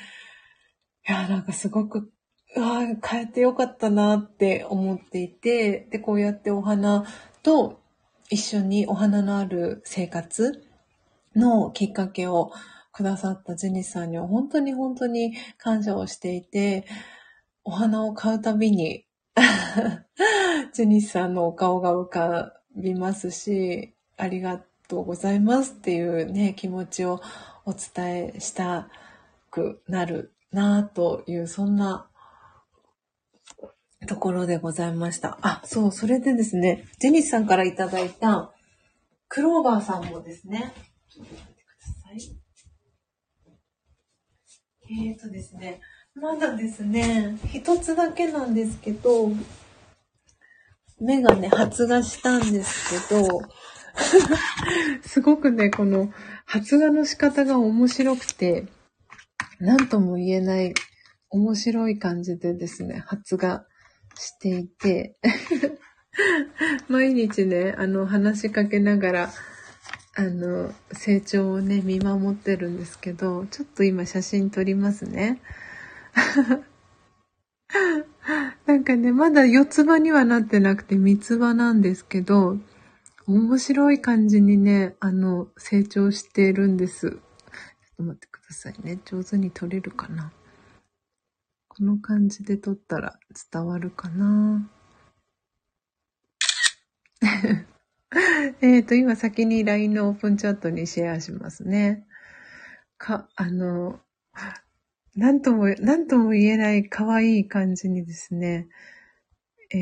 [1.09, 2.11] いや、なんかすごく、
[2.55, 7.07] うわ変えてよかったなって思っていて、で、こうやってお花
[7.43, 7.81] と
[8.29, 10.62] 一緒にお花のある生活
[11.35, 12.53] のきっかけを
[12.93, 16.85] くださったジェニスさんには本当に本当に感謝をしていて、
[17.65, 19.07] お花を買うたびに
[20.75, 27.20] ジェニスさんのお顔が浮かびますし、ありがとうございますっていうね、気持ちを
[27.65, 28.89] お伝えした
[29.51, 32.09] くなるなという、そんな
[34.07, 35.39] ところでございました。
[35.43, 38.53] あ、そう、それでですね、ジェニスさんからいただいた、
[39.28, 40.73] クローバーさんもですね、
[41.09, 42.45] ちょっと待ってください。
[45.09, 45.81] えーとですね、
[46.15, 49.31] まだですね、一つだけなんですけど、
[51.01, 53.43] 目がね、発芽したんですけど、
[55.07, 56.12] すごくね、この
[56.47, 58.66] 発芽の仕方が面白くて、
[59.61, 60.75] 何とも言えない
[61.31, 63.65] 面白い感じでですね、発芽
[64.16, 65.16] していて、
[66.89, 69.31] 毎日ね、あの、話しかけながら、
[70.16, 75.41] あの、成長をね、見守ってるんですけど、ちょっと今写真撮りますね。
[78.66, 82.59] なんかね、まだ四つ葉にはなってなくて三つ葉なんですけど、
[83.26, 87.10] 面白い感じにね、あの、成長してるんです。
[87.10, 87.20] ちょっ
[87.96, 88.98] と待ってくださいね。
[89.06, 90.30] 上手に撮れるかな。
[91.68, 93.18] この感じで撮ったら
[93.51, 94.70] 伝わるかな。
[98.60, 102.06] えっと、今先に LINE のオープンチャットにシェアしますね。
[102.98, 104.01] か、あの、
[105.16, 108.68] なんとも、なんとも言えない可愛い感じにですね、
[109.74, 109.76] え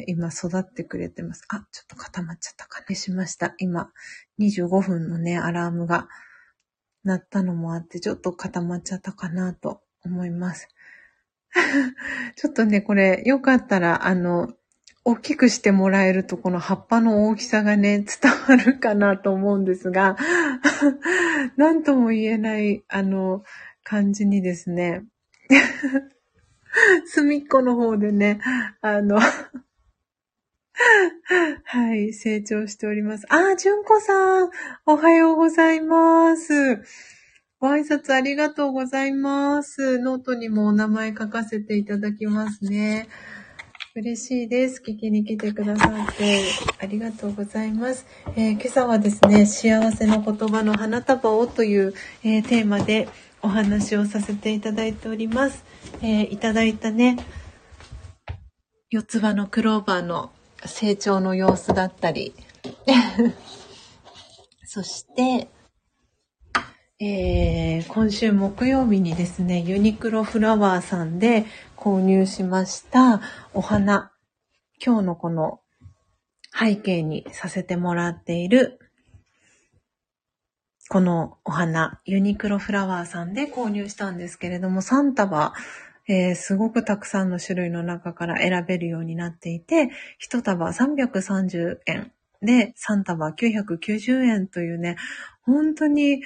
[0.00, 1.44] ー、今育ってくれてます。
[1.48, 3.54] あ、ちょっと固まっちゃったかねしました。
[3.58, 3.90] 今、
[4.40, 6.08] 25分のね、アラームが
[7.04, 10.68] 鳴ったのもあって、ちょっと固まっちゃったかなと思います。
[12.36, 14.54] ちょっとね、これ、よかったら、あの、
[15.04, 20.16] 大きくしてもらえると、この葉っぱの大きさがね、伝わるかなと思うんですが、
[21.58, 23.44] なんとも言えない、あの、
[23.82, 25.04] 感じにですね、
[27.06, 28.40] 隅っこの方でね、
[28.80, 29.20] あの
[31.64, 33.26] はい、成長しております。
[33.28, 34.50] あ、純子さん、
[34.86, 36.82] おはようございます。
[37.60, 39.98] ご挨拶ありがとうございます。
[39.98, 43.08] ノートにもお名前書かせていただきますね。
[43.94, 44.82] 嬉しいです。
[44.84, 46.42] 聞きに来てくださって
[46.80, 48.04] ありがとうございます。
[48.34, 51.94] えー、今朝はですね、幸せの言葉の花束をという、
[52.24, 53.08] えー、テーマで
[53.44, 55.64] お話をさせていただいております。
[56.00, 57.18] えー、いただいたね、
[58.88, 60.30] 四つ葉のクローバーの
[60.64, 62.34] 成長の様子だったり、
[64.64, 65.50] そして、
[66.98, 71.44] えー、今週木曜日にですね、ユニクロフラワーさんで
[71.76, 73.20] 購入しました
[73.52, 74.12] お花。
[74.82, 75.60] 今日のこの
[76.58, 78.78] 背景にさせてもらっている
[80.94, 85.52] このお花、ユニクロフラワーさんで購入したんですけれども、3束、
[86.06, 89.90] えー、すごくたくさんの種類の中から選べるようになっていて、
[90.24, 92.12] 1束330円
[92.42, 94.94] で3束990円というね、
[95.42, 96.22] 本当に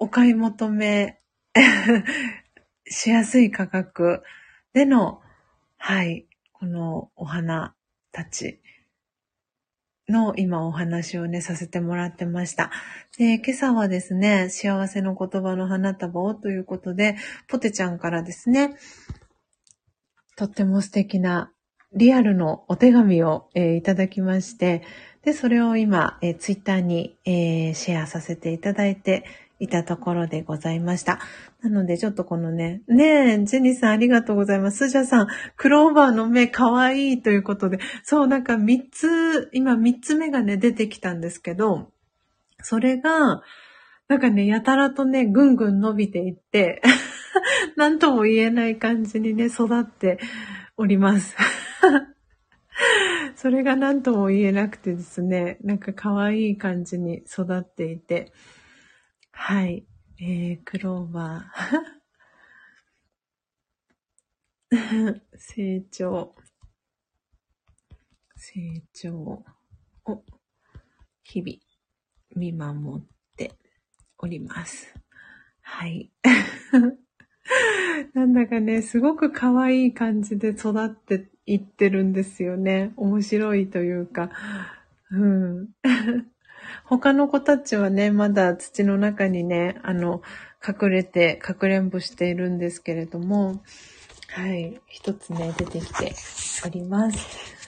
[0.00, 1.20] お買い求め
[2.90, 4.24] しやすい価格
[4.72, 5.22] での、
[5.76, 7.76] はい、このお花
[8.10, 8.60] たち。
[10.10, 12.70] の今お話をね、させてもらってました。
[13.16, 17.16] で、今朝はですね、幸せの言葉の花束をということで、
[17.48, 18.76] ポテちゃんからですね、
[20.36, 21.52] とっても素敵な
[21.92, 24.82] リアルのお手紙を、えー、いただきまして、
[25.22, 29.24] で、それを今、えー、ツイッターに、えー、シェアさせていただいて
[29.60, 31.20] いたところでございました。
[31.62, 34.88] なので、ちょっとこのね、ねえ、ジェニーさんありがとうございます。
[34.88, 41.92] スジャさん、クローバーの目かわいいということで、そう、なんか3つ、今3つ目がね、出てきたんですけど、
[42.62, 43.42] それが、
[44.08, 46.82] なんかね、やたらとね、ぐんぐん伸びていって、
[47.76, 50.18] なんとも言えない感じにね、育って
[50.76, 51.36] おります。
[53.36, 58.32] それが何とも言えなくてですね、なんか可愛い感じに育っていて、
[59.42, 59.86] はい。
[60.20, 64.70] えー、クローバー。
[65.34, 66.34] 成長。
[68.36, 69.44] 成長を
[71.22, 71.58] 日々
[72.36, 73.06] 見守っ
[73.36, 73.54] て
[74.18, 74.94] おります。
[75.62, 76.12] はい。
[78.12, 82.92] なんだかね、すごく可愛い感じで育っていってるんですよね。
[82.96, 84.30] 面白いというか。
[85.10, 85.70] うん。
[86.90, 90.22] 他の子たちはね、まだ土の中にね、あの、
[90.66, 93.62] 隠れて、かくれんぼしているんですけれども、
[94.34, 96.12] はい、一つね、出てきて
[96.66, 97.60] おります。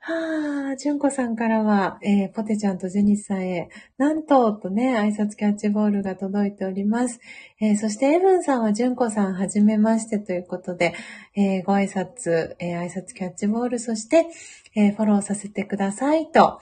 [0.00, 7.18] はあ、純子さんからは、えー、ポテちゃんとジェニスさんへ、なんと、とね、挨拶キャッチボールが届いております。
[7.58, 10.94] えー、そして、エブンさんは純子さん、はじめましてということで、
[11.34, 14.26] えー、ご挨拶、え挨拶キャッチボール、そして、
[14.76, 16.60] えフォローさせてくださいと、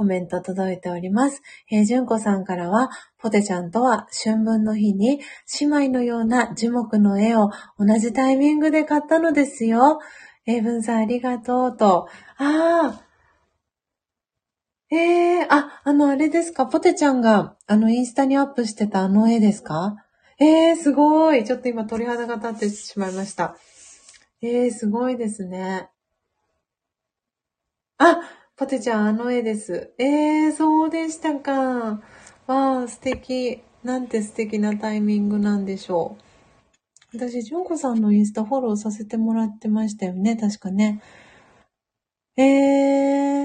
[0.00, 1.42] コメント届いております。
[1.70, 5.20] えー、純子さんからは、ポテちゃんとは春分の日に
[5.60, 10.00] 姉妹のような樹木の絵を同じタイミングで買ったのですよ。
[10.46, 12.08] えー、文さんありがとうと。
[12.38, 13.02] ああ。
[14.90, 16.64] ええー、あ、あの、あれですか？
[16.64, 19.96] ポテちゃんが、あの、インスタにアップしてたあの絵ですか？
[20.38, 21.44] ええー、すごい。
[21.44, 23.54] ちょっと今鳥肌が立ってしまいました。
[24.40, 25.90] ええー、すごいですね。
[27.98, 28.18] あ、
[28.60, 29.94] ポテちゃん、あの絵です。
[29.96, 32.02] えー、そうでしたか。
[32.46, 33.62] わあ、素敵。
[33.82, 36.18] なんて素敵なタイミングなんでしょ
[37.14, 37.16] う。
[37.16, 41.00] 私、純子さんのインスタフォローさせてもらってましたよね、確かね。
[42.36, 42.42] え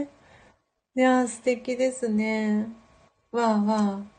[0.02, 2.68] ー、いや、素敵ですね。
[3.32, 4.15] わあわあ。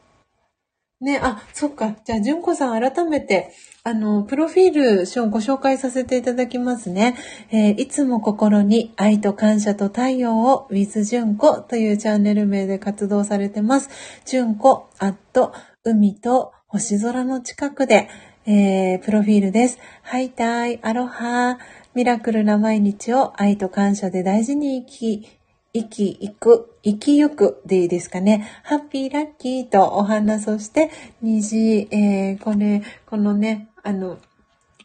[0.98, 1.94] ね、あ、そっか。
[2.06, 3.52] じゃあ、純子さん改めて、
[3.82, 7.16] あの、プロフィールをご紹介させていただきますね。
[7.50, 13.90] えー、いつも心に愛と感謝と太陽を with 純子というチャンネル名で活動されてます。
[14.24, 15.52] 純子、アット、
[15.84, 18.08] 海と星空の近くで、
[18.46, 19.78] えー、プロフィールです。
[20.00, 21.58] ハイタイ、アロハ、
[21.94, 25.35] ミラクルな毎日を愛と感謝で大事に生き、
[25.76, 28.48] 生き、行く、生きゆくでいいですかね。
[28.62, 30.90] ハッピーラッキーとお花、そして
[31.20, 34.18] 虹、えー、これ、このね、あの、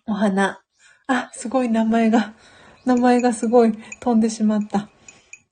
[0.07, 0.61] お花。
[1.07, 2.33] あ、すごい名前が、
[2.85, 4.89] 名前がすごい飛んでしまった。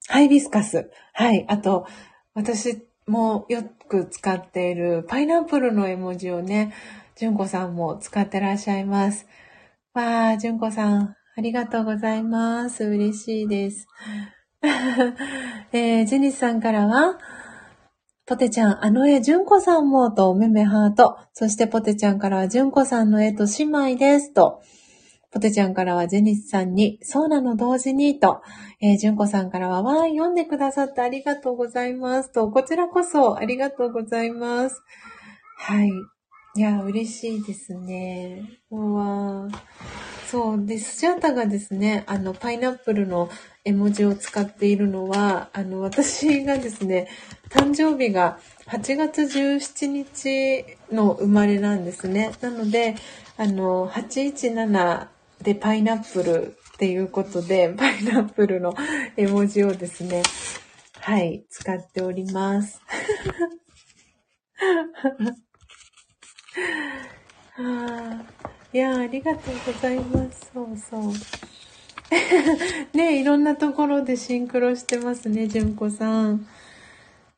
[0.07, 0.91] ハイビスカス。
[1.13, 1.45] はい。
[1.47, 1.87] あと、
[2.33, 6.73] 私もよく使っているパイナップルの絵文字をね、
[7.15, 9.27] 純子さんも使ってらっしゃいます。
[9.93, 12.83] わー、純子さん、ありがとうございます。
[12.83, 13.87] 嬉しいです。
[15.71, 17.17] えー、ジェニスさんからは、
[18.25, 21.17] ポテちゃん、あの絵、純子さんも、と、めめハート。
[21.33, 24.61] そしてポテちゃんからは、純子さんの絵と姉妹です、と。
[25.31, 28.41] ポテちゃんからは、ジェニスさんに、そうなの同時に、と。
[28.81, 32.49] えー、純子さんからは、わー、読んでくださってありがとうございます、と。
[32.51, 34.81] こちらこそ、ありがとうございます。
[35.57, 35.89] はい。
[36.55, 38.43] いや、嬉しいですね。
[38.69, 40.08] うわー。
[40.29, 40.97] そうです。
[40.97, 43.31] スジャータがですね、あの、パイナップルの
[43.65, 47.07] 絵文字を使っているのは、あの、私がですね、
[47.49, 48.37] 誕生日が
[48.67, 52.31] 8月17日の生まれなんですね。
[52.41, 52.93] なので、
[53.37, 55.07] あの、817
[55.41, 58.75] でパイナップルっていうことで、パイナップルの
[59.17, 60.21] 絵文字をですね、
[60.99, 62.79] はい、使っております。
[67.55, 70.51] は あいやありがとうございます。
[70.53, 71.11] そうそう。
[72.95, 76.45] ねいろんなところでシンクロしてますね、純子さん。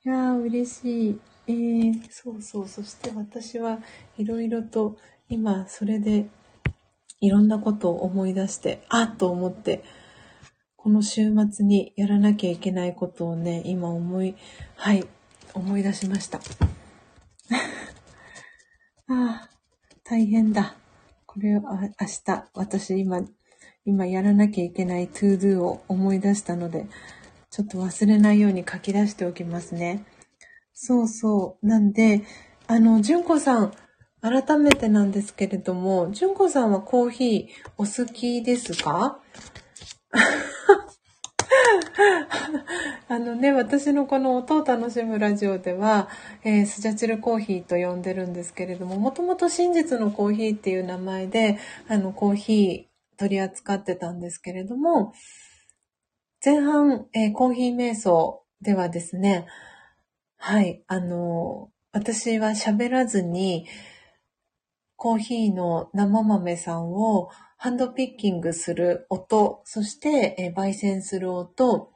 [0.04, 1.22] いやー、嬉しい。
[1.48, 2.68] えー、そうそう。
[2.68, 3.80] そして私は
[4.18, 4.98] いろいろと
[5.30, 6.28] 今それで
[7.22, 9.86] いろんなことを思い出して、あっと思って、
[10.76, 14.36] この週末にやらなきゃいけないことをね、今思い、
[14.76, 15.08] はい、
[15.54, 16.40] 思い出しました。
[19.08, 19.50] ああ、
[20.04, 20.81] 大変だ。
[21.34, 23.22] これは明日、私今、
[23.86, 26.88] 今やらなきゃいけない to do を思い出したので、
[27.50, 30.04] ちょっと忘れないように書き出しておきますね。
[30.74, 31.66] そうそう。
[31.66, 32.24] なんで、
[32.68, 33.72] あの、純子さん、
[34.20, 39.22] 改めてなんですけれども、純子さんはコーヒーお好きですか？
[43.08, 46.10] あのね、私のこの音を楽しむラジオでは、
[46.44, 51.58] えー、スジャチルコーヒーと呼んでるんですけれども、もともと真実のコーヒーっていう名前で、
[51.88, 55.14] あの、コーヒー取り扱ってたんですけれども、
[56.44, 59.46] 前半、えー、コーヒー瞑想ではですね、
[60.38, 63.68] はい、あの、私は喋らずに、
[64.96, 67.30] コーヒーの生豆さんを
[67.64, 71.92] ハンドピッキングする音、そして、え焙煎する音、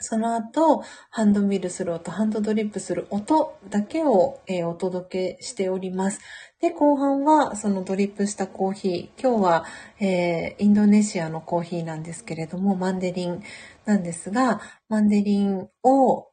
[0.00, 6.20] その後、ハンドミルする音、ハンドドリップする音だけを、えー、お届けしております。
[6.58, 9.20] で、後半はそのドリップしたコーヒー。
[9.20, 9.64] 今日は、
[10.00, 13.42] えー、インドネシアのコーヒーなんですけれども、マンデリン
[13.84, 16.28] なんですが、マンデリンを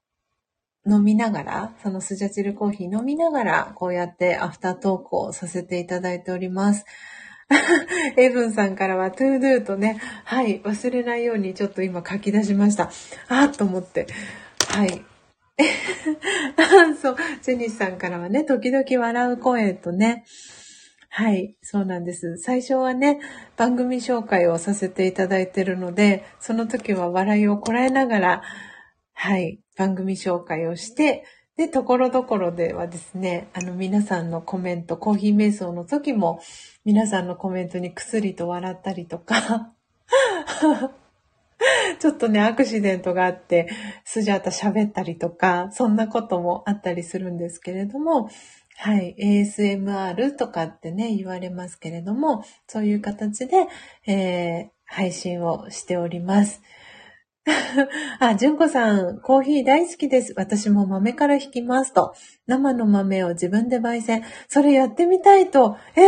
[0.90, 6.86] 飲みながら、そのスジャチルコーヒー飲みながら、こうやってアフタートークをさせていただいております。
[8.18, 12.92] エブンさんからは、トゥードゥーとね、はい、忘れないようにちょっと今書き出しました。
[13.28, 14.08] あーと思って。
[14.70, 15.02] はい。
[17.02, 20.24] そう、ジェニスさんからはね、時々笑う声とね、
[21.10, 22.38] はい、そうなんです。
[22.38, 23.20] 最初はね、
[23.58, 28.42] 番組紹介をさせていただいてるので、その時は笑いをこらえながら、
[29.14, 31.26] はい、番組紹介をして、
[31.58, 36.42] で、ところどころではですね、あの皆さんのコメント、コーヒー瞑想の時も
[36.86, 39.74] 皆さんのコメントにくすりと笑ったりとか、
[42.00, 43.70] ちょっとね、アクシデントがあって、
[44.04, 48.30] スジャータ喋ったりとか、そんなこともあったりするんですけれども、
[48.78, 53.68] はい、ASMR とかってね、言われますけれども、そういう形で、
[54.08, 56.62] えー、配信をしております。
[58.20, 60.34] あ、純子さん、コーヒー大好きです。
[60.38, 62.14] 私も豆から引きますと。
[62.46, 64.24] 生の豆を自分で焙煎。
[64.48, 65.78] それやってみたいと。
[65.96, 66.06] えー、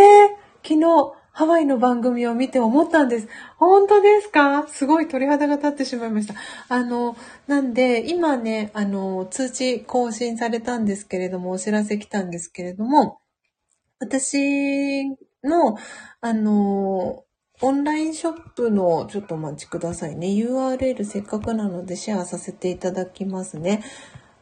[0.61, 3.27] 昨日、ハワイの番組を見て思ったんです。
[3.57, 4.67] 本当ですか？
[4.67, 6.35] すごい鳥肌が立ってしまいました。
[6.69, 7.15] あの、
[7.47, 13.17] なんで、今ね、あの、通知更新されたんですけれども、お知らせ来たんですけれども、
[13.99, 15.09] 私
[15.43, 15.75] の、
[16.21, 17.22] あの、
[17.65, 20.27] オンラインショップの、ちょっとお待ちくださいね。
[20.27, 23.81] URL せっかくなのでシェアさせていただきますね。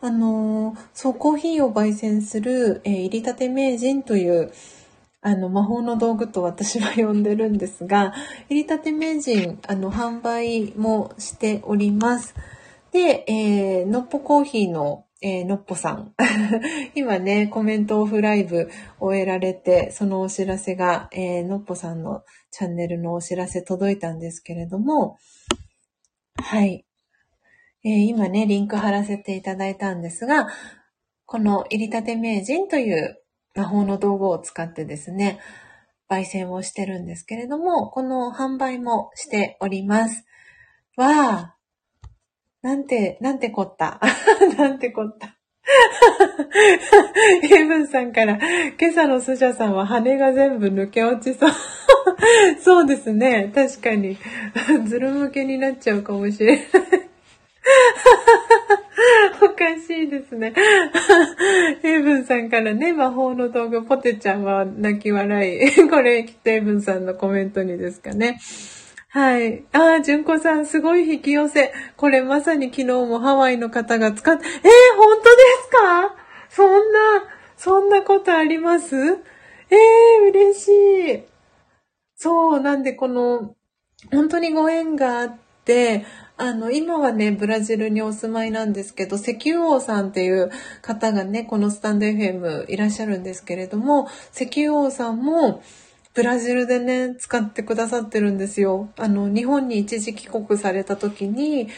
[0.02, 4.52] あの、そう、コーヒーを焙煎する、えー、入りたて名人という、
[5.22, 8.16] あの、魔法の道具と私は呼んでるんですが、
[8.50, 12.34] 入りたて名人、あの、販売もしております。
[12.92, 16.16] で、えー、のっぽコーヒーの、えー、のっぽさん。
[16.96, 25.18] 今ね、コメントオフライブ終えられて、そのお知らせが、えー、のっぽさんのチャンネルのお知らせ届いたんですけれども、
[26.36, 26.86] はい。
[27.84, 30.48] えー、今ね、リンク貼らせていただいたんですが、
[31.26, 33.22] この入りたて名人という
[33.56, 35.40] 魔法の道具を使ってですね、
[36.10, 40.26] 焙煎をしてるんですけれども、この販売もしております。
[40.98, 41.56] わあ、
[42.62, 44.00] なんて、なんてこった。
[44.58, 45.38] なんてこった。
[47.48, 48.38] ヘブンさんから、
[48.80, 51.50] 今朝のスジャさんは羽が全部抜け落ちそう。
[52.62, 53.52] そうですね。
[53.54, 54.18] 確かに。
[54.88, 56.66] ズル向けになっちゃうかもしれない。
[59.44, 60.54] おかしいですね。
[61.84, 65.90] エイブンさんからね、魔法の道具、ポテちゃんは泣き笑い。
[65.90, 68.40] これ、きっとエイブンさんのコメントにですかね。
[69.10, 69.64] はい。
[69.74, 71.74] ああ、純子さん、すごい引き寄せ。
[71.98, 74.52] これまさに昨日もハワイの方が使って、えー、
[74.98, 75.30] 本当で
[75.64, 76.16] すか？
[76.50, 77.00] そんな、
[77.58, 78.96] そんなことあります？
[78.96, 81.31] えー、嬉しい。
[82.22, 83.56] そう、なんでこの、
[84.12, 86.06] 本当にご縁があって、
[86.38, 90.52] あの、今はね、ブラジルにお住まいなんですけど、石油王さんっていう
[90.84, 95.64] 方がね、このスタンド FM いらっしゃるんですけれども、石油王さんも、
[96.14, 98.92] ブラジルでね、使ってくださってるんですよ。
[98.98, 101.70] あの、日本に一時帰国された時に、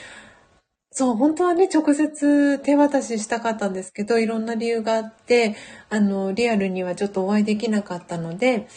[0.91, 5.55] そう、本当はね、直接手渡ししたかったんですけど、いろんな理由があって、
[5.89, 8.67] あの、リアルにはちょっとお会いできなかったので、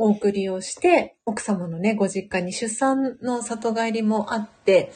[0.00, 4.92] お送りをして、奥様のね、ご実家に出産の里帰りもあって、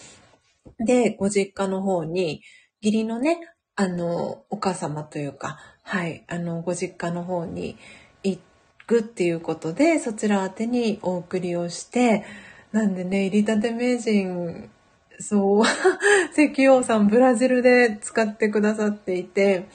[0.79, 2.43] で、ご実家の方に、
[2.81, 3.39] 義理のね、
[3.77, 7.77] あの、お母様というか、はい、あの、ご実家の方に
[8.23, 8.39] 行
[8.87, 12.25] くっていうことで、そちら宛てにお送りをして、
[12.73, 14.71] なんでね、入りたて名人、
[15.21, 15.65] そう、
[16.37, 19.67] 石王さんブラジルで使ってくださっていて、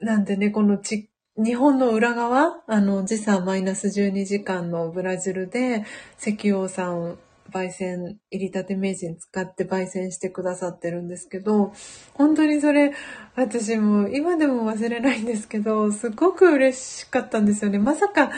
[0.00, 5.86] なんでね、このち、日本の裏側、あの、時差マイナス12時間のブラジルで、
[6.20, 7.18] 石王さん
[7.50, 11.72] 焙煎、入りたて名人使って焙煎してくださってるんですけど、
[12.12, 12.92] 本当にそれ、
[13.34, 17.78] 私も今でも忘れないんですけど、すごく嬉しかったんですよね。
[17.78, 18.30] まさか、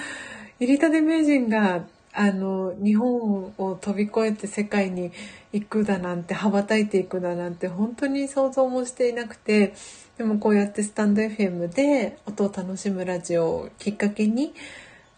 [0.60, 5.10] 入りたて名人が、あの、日本を飛び越えて世界に
[5.52, 9.74] 行くだなんて、羽ばたいていくだなんて、本当に想像もしていなくて、
[10.16, 14.54] でもこうやってスタンド FM で音を楽しむラジオをきっかけに、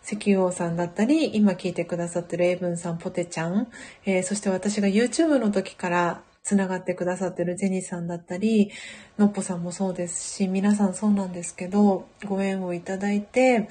[0.06, 3.68] 石油王さんだったり、今聞いてくださってるエイブンさん、ポテちゃん、
[4.06, 8.70] えー、そして私が YouTube の時から繋がってくださってるジェニーさんだったり、
[9.18, 13.68] のっぽさんもそうですし、皆さんそうなんですけど、ご縁をいただいて、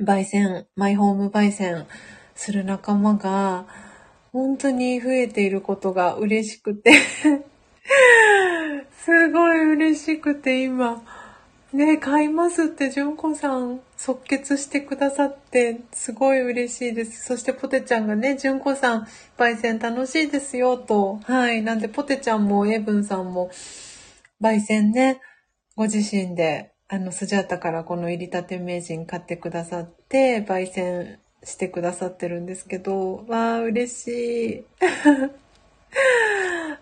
[0.00, 1.86] 焙煎、マイホーム焙煎
[2.34, 3.66] する仲間が、
[4.32, 6.90] 本当に増えていることが嬉しくて
[9.04, 11.02] すごい嬉しくて今、
[11.74, 17.26] ね買いますって純子さん即決してくださってすごい嬉しいです。
[17.26, 19.06] そしてポテちゃんがね、純子さん
[19.36, 21.20] 焙煎楽しいですよと。
[21.24, 21.60] はい。
[21.60, 23.50] なんでポテちゃんもエブンさんも
[24.40, 25.20] 焙煎ね、
[25.76, 34.08] ご自身であのスジャータからこの入りたて名人買ってくださって焙煎してくださってるんですけど、わあ、嬉し
[34.60, 34.64] い。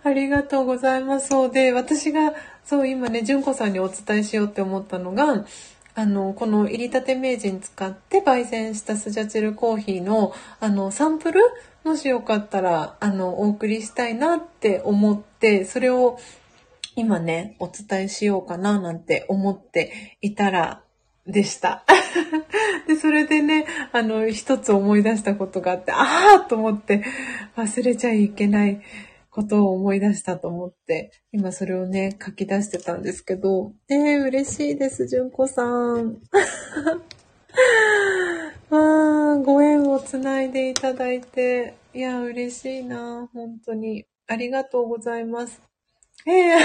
[0.05, 1.29] ありがとうございます。
[1.29, 2.35] そうで、私が
[2.65, 5.45] そう、今ね、純子さんにお伝えしようって思ったのが、
[5.95, 11.41] あの、この入りたて名人使って焙煎したスジャチルコーヒーの、あの、サンプル
[11.85, 16.19] もしよかったら、あの、お送りしたいなって思って、それを
[16.95, 20.83] 今ね、お伝えしようかななんて思っていたら、
[21.27, 21.85] でした。
[22.89, 27.03] で、それでね、あの、一つ思い出したことがあって、ああと思って
[27.57, 28.81] 忘れちゃいけない。
[29.32, 36.19] ことを思い出したと思って、今それをね、書き出してたんですけど、えー、嬉しいです、純子さん。
[38.69, 44.05] わー、ご縁をつないでいただいて、いや、嬉しいな、本当に。
[44.27, 45.62] ありがとうございます。
[46.27, 46.61] えー、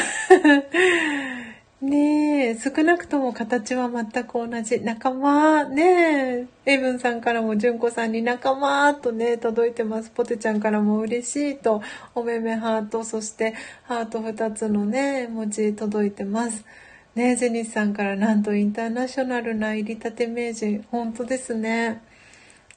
[1.80, 4.82] ねえ、少なくとも形は全く同じ。
[4.82, 10.10] 仲間、ねえ、エブンさんからも純子さんに仲間とね、届いてます。
[10.10, 11.84] ポテちゃんからも嬉しいと、
[12.16, 16.66] おめめハート、そしてハート2つのね、文字届いてます。
[17.14, 22.02] ねえ、ジェニスさんからなんとインターナショナルな入りたて名人、本当ですね。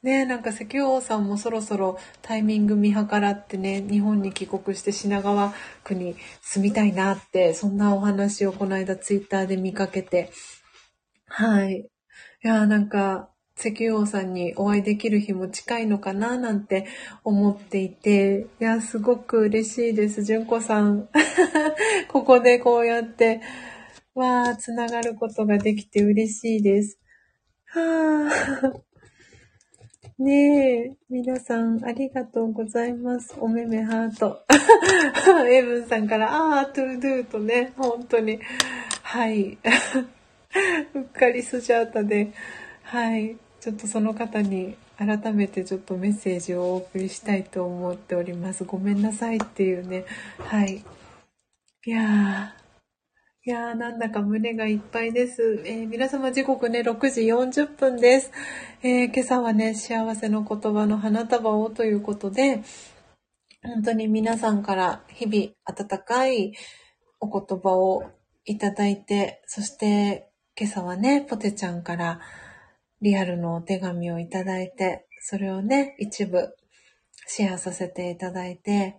[0.02, 5.52] ねなんか石油王さんもそろそろタイミング見計らってね、日本に帰国して品川
[5.84, 10.32] 区に住みたいなって、そんなお話をこの間ツイッターで見かけて、
[11.26, 11.90] はい。
[12.44, 13.28] いやなんか、
[13.58, 16.86] 石油王さんにお会いできる日も近いのかななんて
[17.24, 20.24] 思っていて、いや、すごく嬉しいです。
[20.24, 21.10] 純子さん。
[22.08, 23.42] ここでこうやって、
[24.14, 26.98] わー、つながることができて嬉しいです。
[27.66, 28.89] はー。
[30.20, 33.34] ねえ、皆さんありがとうございます。
[33.40, 34.44] おめめハート。
[35.48, 38.38] エブンさんから、あー、トゥードゥーとね、本当に。
[39.02, 39.56] はい。
[40.92, 42.32] うっかりスジャータで、
[42.82, 43.38] はい。
[43.60, 48.64] ちょっとその方に改めてちょっとメッセージをお送りしたいと思っております。
[48.64, 50.04] ごめんなさいっていうね。
[50.36, 50.84] はい。
[51.86, 52.59] いやー、
[53.42, 55.62] いやー、なんだか胸がいっぱいです。
[55.64, 58.30] えー、皆様時刻ね、6時40分です。
[58.82, 62.62] えー、今朝はね、幸せの言葉の花束をということで、
[63.62, 66.52] 本当に皆さんから日々温かい
[67.18, 68.10] お言葉を
[68.44, 72.20] いただいて、そして今朝はね、ポテちゃんから
[73.00, 76.54] リアルのお手紙をいただいて、それをね、一部
[77.26, 78.98] シェアさせていただいて、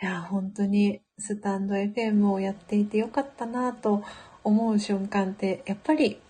[0.00, 4.02] や、本当にスタンド FM をやっていてよかったなと
[4.44, 6.20] 思う瞬間って、やっぱり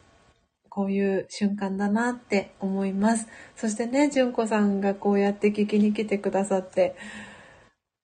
[0.68, 3.26] こういう瞬間だなって思います。
[3.56, 6.94] そしてね、純子さんがこうやって聞きに来てくださって、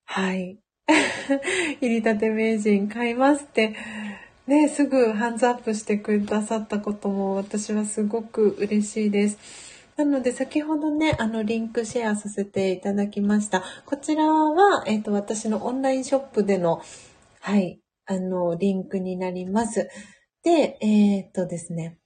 [0.05, 0.59] はい。
[1.81, 3.77] 入りたて名人買いますって、
[4.47, 9.72] ね、すぐハンズアップしてくださったことも私はすごく嬉しいです。
[9.97, 13.63] なので、先ほどね、あの、リンクシェアさせていただきました。
[13.85, 16.83] こちらは、えっ、ー、と、私のオンラインショップでの、
[17.41, 19.91] はい、あの、リンクになります。
[20.43, 21.99] で、えっ、ー、とですね。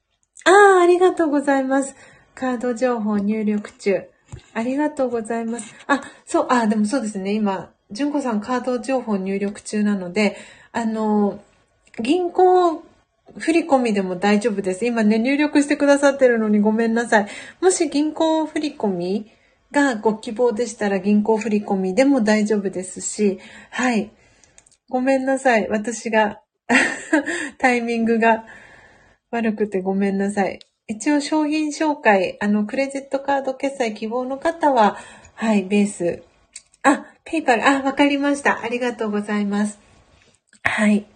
[0.45, 1.95] ああ、ありがとうございます。
[2.35, 4.09] カード情報入力中。
[4.53, 5.75] ありがとうございます。
[5.87, 7.35] あ、そう、あ、でもそうですね。
[7.35, 10.37] 今、純子さんカード情報入力中なので、
[10.73, 11.41] あの、
[12.03, 12.83] 銀行
[13.39, 14.87] 振り込みでも大丈夫です。
[14.87, 17.27] 今ね、入力してくださってるのにごめんなさい。
[17.61, 19.31] もし銀行振り込み
[19.73, 23.39] がご希望でしたら銀行振り込みでも大丈夫ですし、
[23.71, 24.11] はい。
[24.89, 25.69] ごめんなさい。
[25.69, 26.41] 私が
[27.59, 28.45] タイミングが
[29.31, 30.61] 悪くてごめんなさい。
[30.89, 34.97] 一応商品紹介、あの、クレジットカード決済希望の方は、
[35.35, 36.23] はい、ベース。
[36.85, 38.63] あ、ペイパル、あ、わかりました。
[38.63, 39.81] ありがとうございます。
[40.63, 41.07] はい。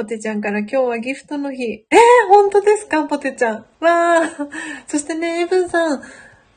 [0.00, 1.62] ポテちゃんから今日はギフトの日。
[1.62, 3.56] えー、本当ですかポテちゃん。
[3.80, 4.48] わー。
[4.86, 6.02] そしてね、エブンさん、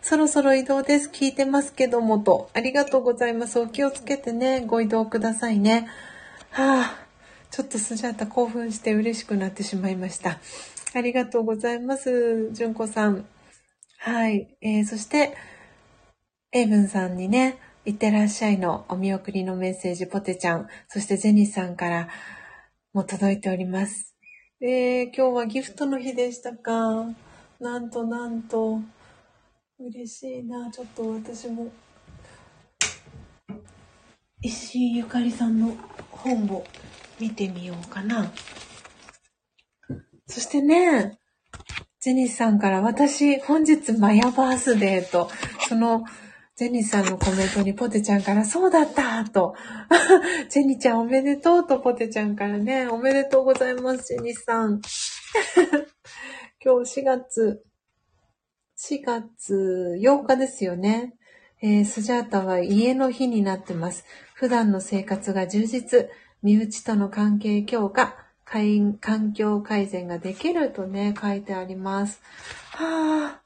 [0.02, 1.10] そろそろ移動です。
[1.10, 2.50] 聞いてますけどもと。
[2.54, 3.60] ありがとうございます。
[3.60, 5.90] お気をつけてね、ご移動くださいね。
[6.52, 7.06] はあ、
[7.52, 10.40] ちょっとスジャータ興奮して嬉しくなってしまいました。
[10.94, 12.50] ありがとうございます。
[12.54, 13.26] 純子さん。
[13.98, 14.56] はい。
[14.62, 15.36] えー、そして、
[16.54, 20.70] エイブンさんにね、いってらっしゃいのお見送りのメッセージ、ポテちゃん。
[20.88, 22.08] そしてジェニーさんから、
[22.94, 24.14] も届いております。
[24.62, 27.08] えー、今日はギフトの日でしたか？
[27.60, 28.82] なんとなんと、
[29.80, 30.70] 嬉しいな。
[30.70, 31.72] ちょっと私も、
[34.44, 35.76] 石井ゆかりさんの
[36.12, 36.64] 本を
[37.20, 38.32] 見てみようかな。
[40.28, 41.18] そしてね、
[42.00, 45.32] ジェニスさんから私、本日マヤバースデーと、
[45.68, 46.04] その
[46.56, 49.56] ジェニーさんのコメントにポテちゃんから、そうだったと。
[50.50, 54.80] ジェニーちゃんおめでとうとポテちゃんからね、おめでとうございます、ジェニーさん。
[56.64, 57.64] 今日4月、
[58.78, 61.16] 4月8日ですよね。
[61.64, 64.06] えー、スジャータは家の日になってます。
[64.36, 66.08] 普段の生活が充実、
[66.44, 72.22] 身内との関係強化、環境改善ができるとね、書いてあります。
[72.72, 73.43] はぁ。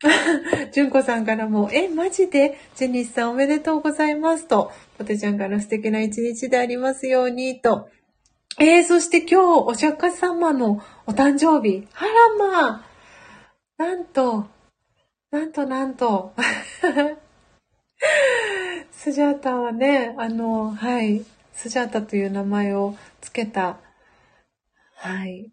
[0.72, 2.56] 純子さんからも、え、マジで？
[2.76, 7.88] ジェニスさんおめでとうございますと、ポテちゃんから素敵な一日でありますようにと。
[8.60, 11.86] えー、そして今日、お釈迦様のお誕生日。
[11.94, 12.84] あらまあ、
[13.76, 14.46] なんと、
[15.30, 16.32] なんとなんと。
[18.92, 23.80] スジャータはね、あの、はい、スジャータという名前を付けた、
[24.94, 25.50] はい、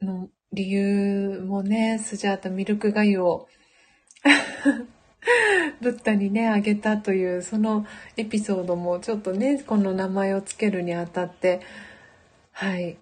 [0.00, 3.48] の、理由もね、スジャータミルクガユを
[5.80, 11.60] ブッダにね、あげたという、そのエピソードもちょっとね、この名前を付けるにあたって、
[12.52, 12.98] はい、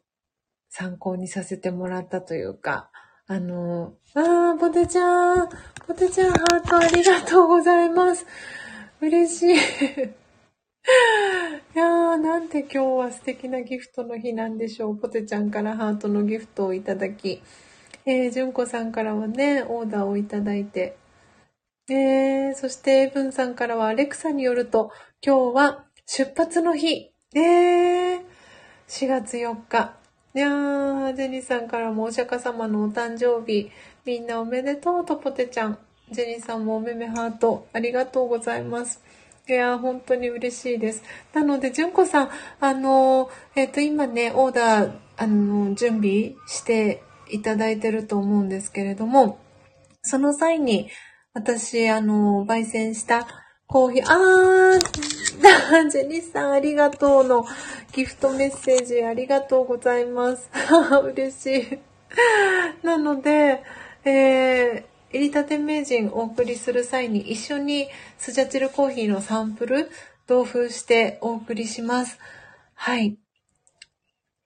[0.68, 2.90] 参考にさせてもらったというか、
[3.26, 5.48] あの、あー、ポテちゃん、
[5.86, 8.26] ポテちゃんハートありがとうございます。
[9.00, 10.19] 嬉しい。
[11.74, 14.96] いやー、なんて今日は素敵なギフトの日なんでしょう。
[14.96, 17.42] ポテちゃんからハートのギフトをいただき、
[18.06, 20.96] えー、純子さんからはね、オーダーをいただいて、
[21.88, 24.90] えー、そして、エブンさんからは、アレクサによると、
[25.24, 27.12] 今日は出発の日。
[27.34, 28.22] えー、
[28.88, 29.96] 4月4日。
[30.34, 33.70] いやー、ジェニーさんからもお釈迦様のお誕生日、
[34.04, 35.78] みんなおめでとうとポテちゃん。
[36.10, 39.02] ジェニーさんもおめめハート、ありがとうございます。
[39.50, 41.02] いや、本当に嬉しいです。
[41.34, 49.40] なので、純子さん、あの、えっ、ー、と、今ね、オーダー、あの、準備していただいてると思うんですけれども、
[50.02, 50.88] その際に、
[51.34, 53.26] 私、あの、焙煎した
[53.66, 57.44] コーヒー、あー、ジェニスさんありがとうの
[57.92, 60.48] ギフトメッセージありがとうございます。
[61.12, 61.78] 嬉しい。
[62.86, 63.62] なので、
[64.04, 69.90] えー、入りたて名人お送りする際に一緒にスジャチルコーヒーのサンプル
[70.26, 72.18] 同封してお送りします。
[72.74, 73.18] はい。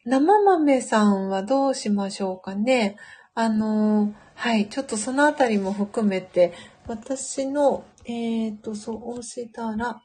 [0.07, 2.97] 生豆さんはどうしましょうかね。
[3.35, 4.69] あのー、はい。
[4.69, 6.55] ちょっとそのあたりも含めて
[6.86, 10.03] 私の、えっ、ー、と、そうしたら、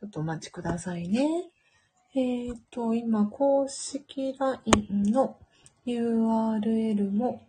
[0.00, 1.26] ちょっとお待ちくださいね。
[2.14, 5.38] えっ、ー、と、今、公式 LINE の
[5.86, 7.45] URL も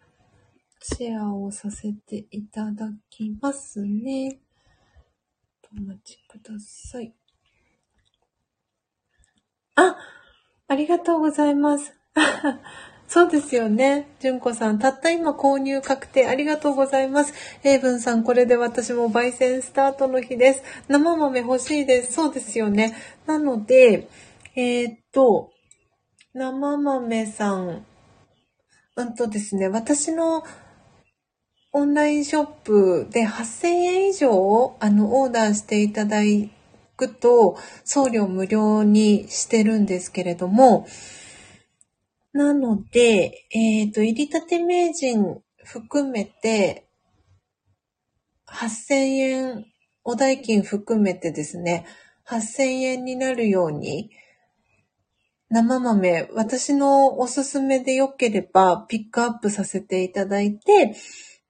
[0.82, 4.40] シェアをさせていただきますね。
[5.72, 7.14] お待ちください。
[9.76, 9.96] あ、
[10.68, 11.94] ありがとうございます。
[13.08, 14.08] そうですよね。
[14.20, 17.34] 純子さん、たった今購入確定ありがとうございます。
[17.64, 20.64] 英文さん、これで私も焙煎スタートの日です。
[20.88, 22.14] 生豆欲しいです。
[22.14, 22.96] そうですよね。
[23.26, 24.10] なので、
[24.56, 25.52] えー、っと、
[26.34, 27.86] 生豆さん、
[28.96, 30.44] うんとですね、私の
[31.78, 36.22] オンラインショップで8000円以上あのオーダーしていただ
[36.96, 37.56] くと
[37.86, 40.88] 送料無料にしてるんですけれども、
[42.34, 46.88] なので、えっ、ー、と、入りたて名人含めて、
[48.48, 49.66] 8000円、
[50.04, 51.86] お代金含めてですね、
[52.28, 54.10] 8000円になるように、
[55.50, 60.96] 生豆、私のおすすめで良ければピックアップさせていただいて、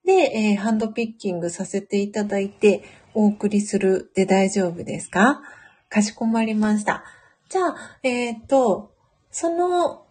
[0.07, 2.81] で、えー、ハンドピッキングさせていただいて、
[3.13, 5.41] お送りするで大丈夫ですか？
[5.89, 7.03] かしこまりました。
[7.49, 8.93] じゃあ、えっ、ー、と、
[9.31, 10.05] その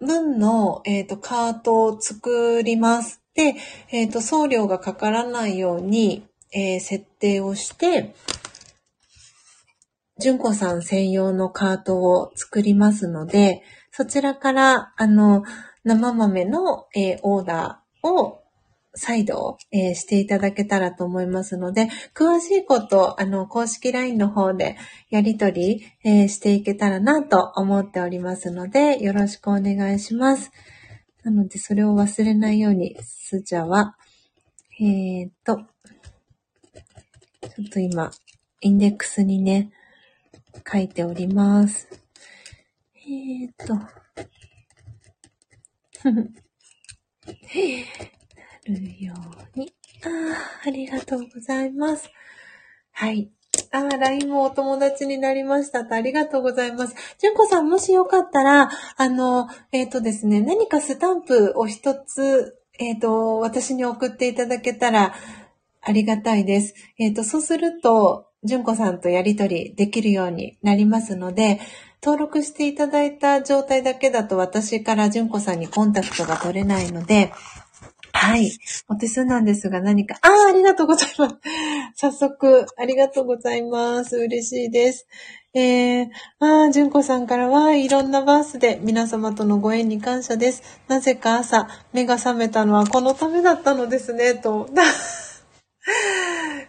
[0.00, 3.22] 分の、えっ、ー、と、カートを作ります。
[3.34, 3.54] で、
[3.92, 8.16] えっ、と、送料がかからないように、え、設定をして、
[10.18, 13.62] 純子さん専用のカートを作りますので、
[13.92, 15.44] そちらから、あの、
[15.84, 18.42] 生豆の、えー、オーダーを
[18.96, 24.78] 再度、えー、していただけたらと思いますので、詳しいこと、あの、公式 LINE の方で
[25.10, 30.50] やりとり、えー、していけたらなと思っておりますので、よろしくお願いします。
[31.22, 33.98] なので、それを忘れないように、スジャは、
[34.80, 35.64] えー、っと、ちょ
[37.64, 38.10] っと今、
[38.62, 39.72] インデックスにね、
[40.70, 41.86] 書いております。
[42.94, 43.74] えー、っと、
[48.74, 49.14] るよ
[49.54, 49.72] うに。
[50.04, 52.10] ああ、ありがとうございます。
[52.92, 53.30] はい。
[53.72, 56.94] ああ、LINE もお友達になりましたとありがとうございます。
[57.18, 65.14] 純子さん、もしよかったら、あの、えっ、ー、とですね、何かスタンプを一つ、えっ、ー、と、私に送っていただけたら、
[65.82, 66.74] ありがたいです。
[66.98, 71.60] えっ、ー、と、そうすると、純子さんとやりとりできるようになりますので、
[72.02, 77.32] 登録していただいた状態だけだと私から純子さんにコンタクトが取れないので、
[78.16, 78.50] はい。
[78.88, 81.36] お手数なんですが何か、ああ、ありがとうございます。
[81.94, 84.16] 早速、ありがとうございます。
[84.16, 85.06] 嬉しいです。
[85.54, 86.08] えー、
[86.40, 90.62] ああ、純子さんからはいろんなバースで皆様とのご縁に感謝です。
[90.88, 94.68] なぜか朝、目が覚めたのはこのためだったのですね、と。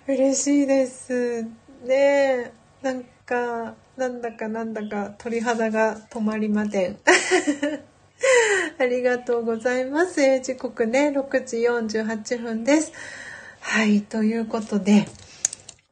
[0.08, 1.44] 嬉しいです。
[1.86, 2.52] ねえ、
[2.82, 6.98] なんか、なんだかなんだか鳥肌が止まりません。
[8.80, 10.40] ありがとうございます。
[10.42, 12.92] 時刻ね、6時48分です。
[13.60, 15.08] はい、ということで、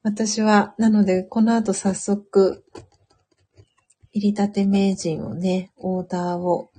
[0.04, 2.64] 私は、なので、この後早速、
[4.14, 6.72] 入りたて名人をね、オーダーを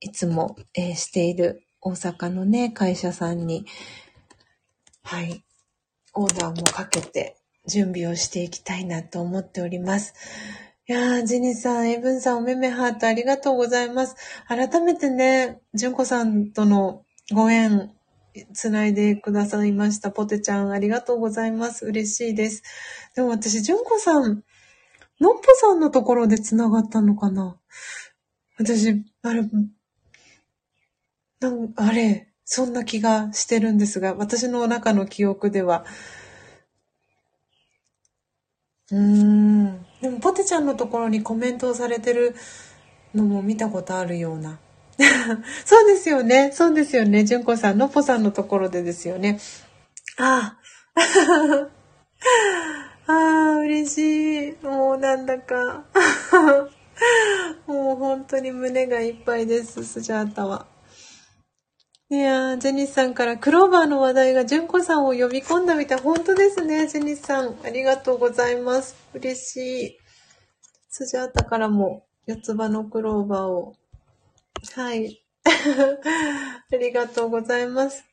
[0.00, 3.66] いつも、えー、している大阪のね、会社さんに、
[5.02, 5.44] はい、
[6.14, 10.14] オーダーもかけて準備をしていきたいなと思っております。
[10.90, 14.16] いやー、ジニさん、エブンさん、おめめハートありがとうございます。
[14.48, 17.92] 改めてね、純子さんとのご縁、
[18.54, 20.10] つないでくださいました。
[20.10, 21.86] ポテちゃん、ありがとうございます。
[21.86, 22.64] 嬉しいです。
[23.14, 24.42] でも私、純子さん、
[25.20, 27.56] のっぽさんのところでつながったのかな？
[28.58, 29.48] 私、あれ、
[31.38, 35.84] なんあれ、そんな気がしてるんですが、私の中の記憶では。
[38.92, 39.86] うん。
[40.00, 42.34] でも、ポテちゃんのところにコメントをされてる
[43.14, 44.58] のも見たことあるような。
[45.64, 46.50] そうですよね。
[46.52, 47.24] そうですよね。
[47.24, 49.38] 純子さん、のぽさんのところでですよね。
[50.18, 50.56] あ
[50.94, 51.00] あ。
[53.06, 54.56] ああ、嬉しい。
[54.62, 55.84] もうなんだか。
[57.66, 60.66] もう本当に胸がいっぱいです、スジャータは。
[62.12, 65.98] いやー、ジェニスさんからクローバーの話題が純子さんを呼び込んだみたい。
[66.00, 67.54] 本当ですね、ジェニスさん。
[67.64, 68.96] ありがとうございます。
[69.14, 69.98] 嬉しい。
[70.88, 73.74] スジャータからも四つ葉のクローバーを。
[74.74, 75.24] はい。
[75.46, 78.04] ありがとうございます。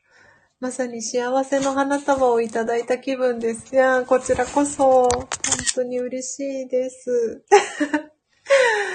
[0.59, 3.73] まさに幸せの花束をいただいた気分です。
[3.73, 5.27] いやー、こちらこそ、本
[5.73, 7.43] 当に嬉しいです。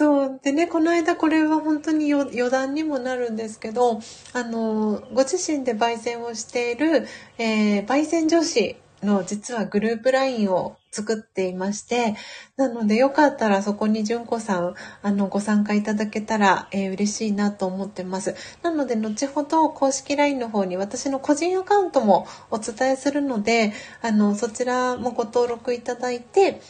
[0.00, 0.40] そう。
[0.42, 4.00] でね、この間これは本当に余談にもなるんですけど、
[4.32, 7.06] あの、ご自身で焙煎をしている、
[7.36, 12.14] えー、焙煎女子の実はグループ LINE を作っていまして、
[12.56, 18.34] なのでよかったらそこに純子さん、あの、ご参加いただけたら、えー、嬉しいなと思ってます。
[18.62, 26.62] なので、後ほど公式 LINE の方に私の個人アカウントもお伝えするので、あの、そちらもご登録いただいて、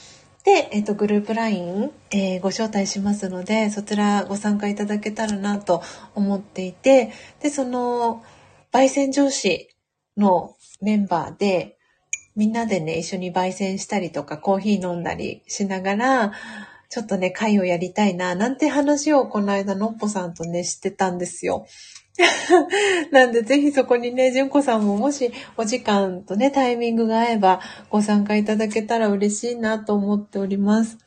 [0.45, 5.83] で、えっ、と、グループ LINE、えー、ご招待しますので、そちらご参加いただけたらなと
[6.15, 8.25] 思っていて、で、その、
[8.73, 9.69] 焙煎上司
[10.17, 11.77] のメンバーで、
[12.37, 16.33] みんなでね、一緒に焙煎したりとか、コーヒー飲んだりしながら、
[16.89, 21.67] ちょっとね、会をやりたいな、なんて話をこの間、のっぽさんとね、してたんですよ。
[23.11, 30.99] なんで、ぜひそこにね、純子さんももしお時間とね、タイミングが合えばご参加いただけたら嬉しいなと思っております。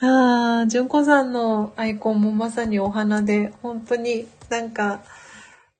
[0.00, 5.02] ああ、純子さんのアイコンもまさにお花で、本当になんか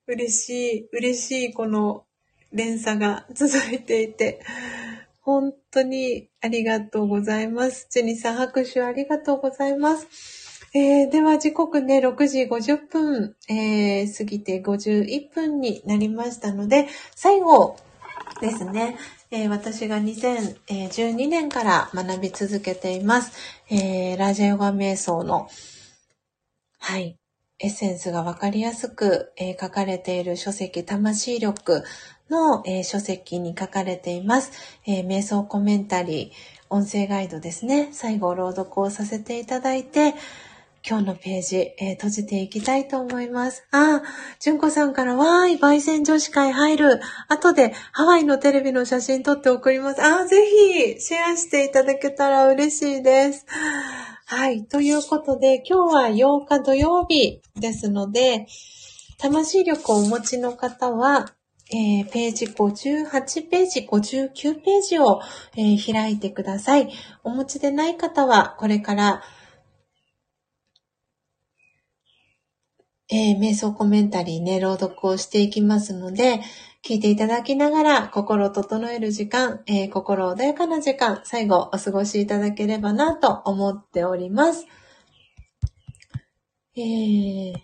[0.06, 0.48] 嬉し
[0.78, 2.04] い、嬉しいこの
[2.52, 4.40] 連鎖が続いていて、
[5.20, 7.86] 本当にありがとうございます。
[7.90, 10.37] ジェニさん拍手ありがとうございます。
[10.74, 17.76] えー、では時刻ね、6時50分、えー、過ぎて51分になりましたので、最後
[18.42, 18.98] ですね、
[19.30, 23.32] えー、私が2012年から学び続けています、
[23.70, 25.48] えー、ラージャヨガ瞑想の、
[26.78, 27.16] はい、
[27.58, 31.82] エッセンスがわかりやすく、えー、書かれている書籍、魂力
[32.30, 34.52] の、えー、書籍に書かれています、
[34.86, 37.88] えー、瞑想コメンタリー、音声ガイドですね。
[37.92, 40.14] 最後朗読をさせていただいて、
[40.88, 43.62] 今日のページ、えー、閉じていきたいと思います。
[43.72, 44.02] ああ、
[44.40, 47.02] 純子さんからわーい、焙煎女子会入る。
[47.28, 50.02] 後でハワイのテレビの写真撮って送ります。
[50.02, 53.44] あ、ぜひシェアしていただけたら嬉しいです。
[54.24, 54.64] はい。
[54.64, 58.46] ということで、今日は8日土曜日ですので、
[59.18, 61.34] 魂力をお持ちの方は、
[61.70, 65.20] えー、ページ58ページ、59ページを、
[65.54, 66.88] えー、開いてください。
[67.24, 69.22] お持ちでない方は、これから
[73.10, 76.40] えー、瞑想コメンタリーね、朗読をしていきますので、
[76.84, 84.66] 聞いていただきながら、心を整える時間、えー、心穏やかな時間、最後お過ごしいただければなと思っております。
[86.76, 87.54] えー、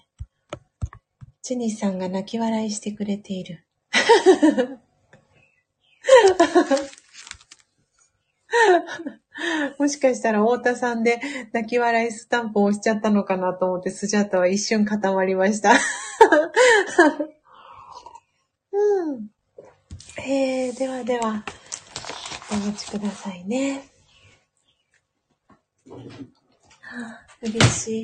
[1.42, 3.66] チニーさんが泣き笑いしてくれている。
[9.78, 11.20] もしかしたら太田さんで
[11.52, 15.72] 泣き笑いスタンプを押しちゃったのかなと思ってスジャータは一瞬固まりました。
[18.72, 19.28] うん。
[20.26, 21.44] えー、ではでは、
[22.50, 23.88] お待ちくださいね。
[25.88, 25.98] は
[26.90, 28.02] あ、嬉しい。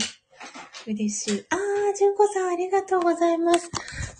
[0.86, 1.46] 嬉しい。
[1.50, 3.70] あー、純子さんありがとうございます。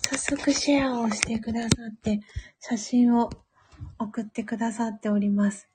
[0.09, 2.21] 早速シェアをしてくださって、
[2.61, 3.31] 写真を
[3.99, 5.69] 送ってくださっております。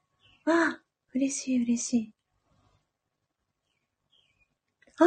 [0.46, 0.82] わあ、
[1.16, 2.14] 嬉しい嬉しい。
[5.00, 5.06] あ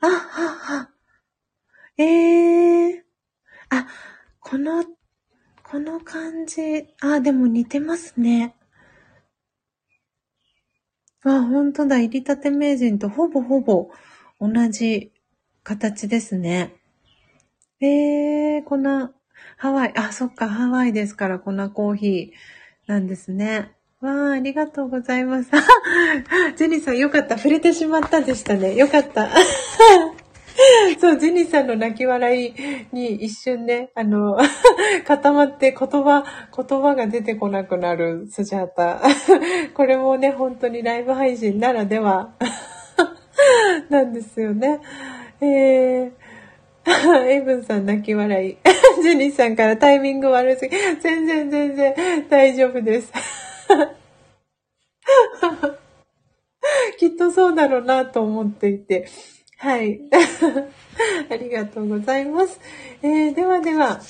[0.00, 0.48] あ、あ、は、
[0.78, 0.90] は。
[1.98, 3.02] ええー、
[3.68, 3.86] あ、
[4.40, 4.86] この、
[5.62, 8.56] この感じ、あ、でも似てますね。
[11.24, 11.98] あ、ほんとだ。
[11.98, 13.90] 入りたて名人とほぼほぼ
[14.40, 15.12] 同じ
[15.62, 16.74] 形ですね。
[17.80, 19.12] ええー、こんな、
[19.58, 23.76] ハワイ、あ、そっか、ハワイですから、こんなコーヒーなんですね。
[24.00, 25.50] わあ、ありがとうございます。
[26.56, 27.36] ジェニーさんよかった。
[27.36, 28.74] 触れてしまったでしたね。
[28.74, 29.28] よかった。
[30.98, 32.54] そう、ジェニーさんの泣き笑い
[32.92, 34.38] に一瞬ね、あの、
[35.06, 36.24] 固まって言葉、
[36.56, 39.02] 言葉が出てこなくなるスジャータ。
[39.74, 42.30] これもね、本当にライブ配信ならでは
[43.90, 44.80] なんですよね。
[45.42, 46.12] えー、
[47.26, 48.56] エイブンさん泣き笑い。
[49.02, 50.74] ジェニーさんからタイミング悪すぎ。
[51.00, 51.94] 全然全然
[52.30, 53.49] 大丈夫です。
[56.98, 59.06] きっとそうだろうなと思っていて。
[59.56, 60.00] はい。
[61.30, 62.58] ありがとうございます。
[63.02, 64.00] えー、ではでは、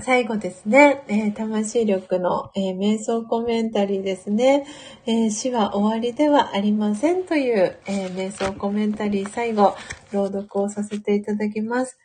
[0.00, 4.64] 最後ですね、えー、魂力の、えー、瞑想コメンタリーですね、
[5.04, 9.76] えー、死は終わりではありませんという、え瞑想コメンタリー最後、
[10.12, 11.98] 朗読をさせていただきます。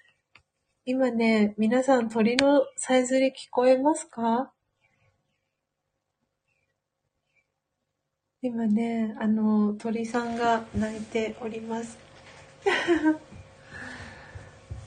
[0.84, 4.52] 今ね、皆さん鳥のさえずり聞こえますか？
[8.48, 11.98] 今ね、あの、鳥さんが鳴いております。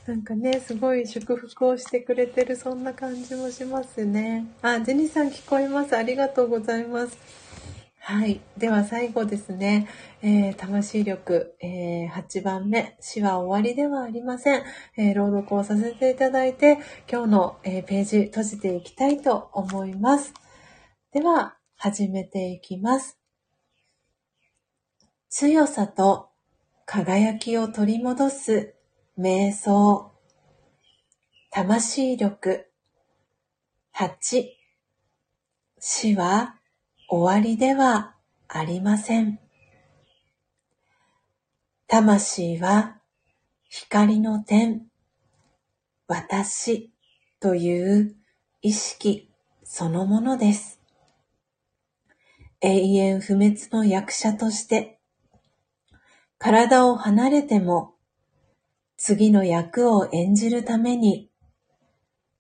[0.07, 4.47] なんかね、すごい祝福をしてくれてる、そんな感じもしますね。
[4.63, 5.95] あ、ジェニーさん聞こえます。
[5.95, 7.19] ありがとうございます。
[7.99, 8.41] はい。
[8.57, 9.89] では最後ですね。
[10.23, 12.97] えー、魂力、えー、8番目。
[12.99, 14.63] 死は終わりではありません。
[14.97, 16.79] えー、朗読をさせていただいて、
[17.13, 20.33] 今日の、えページ閉じていきたいと思います。
[21.13, 23.20] では、始めていきます。
[25.33, 26.31] 強さと
[26.87, 28.75] 輝きを取り戻す
[29.17, 30.11] 瞑想。
[31.53, 32.67] 魂力。
[33.95, 34.45] 8。
[35.79, 36.57] 死は
[37.09, 38.17] 終わりでは
[38.49, 39.39] ありません。
[41.87, 42.99] 魂は
[43.69, 44.89] 光の点、
[46.09, 46.91] 私
[47.39, 48.17] という
[48.63, 49.31] 意識
[49.63, 50.81] そのものです。
[52.61, 55.00] 永遠不滅の役者として
[56.43, 57.97] 体を離れても、
[58.97, 61.29] 次の役を演じるために、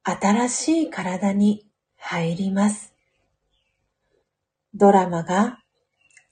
[0.05, 1.67] 新しい体に
[1.99, 2.95] 入ります。
[4.75, 5.59] ドラマが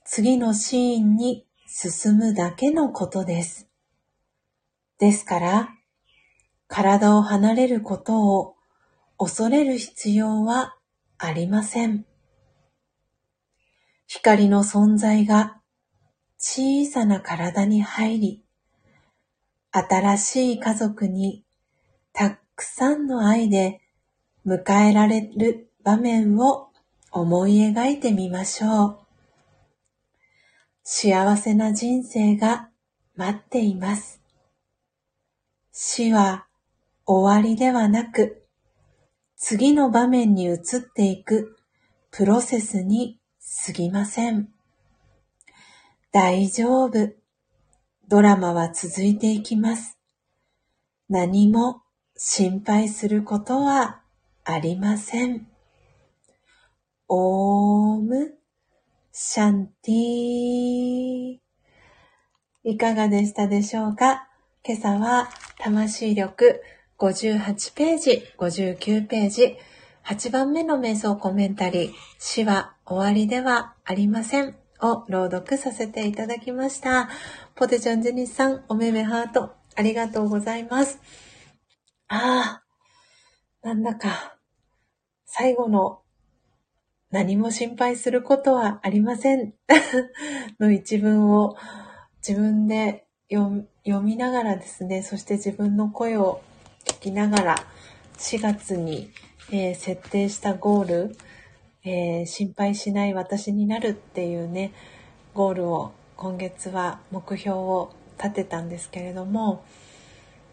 [0.07, 3.69] 次のシーンに進むだけのことです。
[4.99, 5.69] ですから、
[6.69, 8.57] 体を離れることを
[9.19, 10.75] 恐れる必要は
[11.19, 12.07] ありません。
[14.07, 15.58] 光の存在が
[16.39, 18.45] 小さな体に入り、
[19.73, 21.45] 新しい家族に
[22.13, 23.81] たくさんの愛で
[24.47, 26.69] 迎えられる場面を
[27.11, 28.99] 思い描いてみましょう。
[30.85, 32.71] 幸せな人生が
[33.17, 34.23] 待っています。
[35.73, 36.47] 死は
[37.05, 38.47] 終わりではなく、
[39.37, 41.57] 次の場面に移っていく
[42.13, 43.19] プロセスに
[43.67, 44.49] 過ぎません。
[46.11, 47.11] 大丈夫。
[48.09, 49.99] ドラマは続いていきます。
[51.11, 51.83] 何も
[52.17, 54.01] 心配することは
[54.43, 55.47] ありません。
[57.09, 58.33] オーム
[59.13, 61.39] シャンティー。
[62.65, 64.29] いかがでしたでしょうか？
[64.65, 65.29] 今朝は
[65.59, 66.63] 魂力
[66.99, 69.59] 58ページ、59ページ、
[70.07, 74.57] 8番目の瞑想コメンタリー、死は終わりではありません。
[74.81, 77.09] を朗読させていただきました。
[77.55, 81.01] ポテチョンジェニスさん、おめめハート、ありがとうございます。
[82.09, 82.63] あ
[83.63, 84.37] あ、なんだか、
[85.25, 86.03] 最後の
[87.11, 89.55] 何も心配することはありません
[90.61, 91.57] の一文を
[92.27, 93.67] 自分で読
[94.03, 96.41] みながらですね、そして自分の声を
[96.85, 97.57] 聞きながら
[98.19, 99.11] 4月に、
[99.51, 101.17] えー、設定したゴール、
[101.89, 104.73] えー、心配しない私になるっていうね、
[105.35, 109.65] ゴールを今月は目標を立てたんですけれども、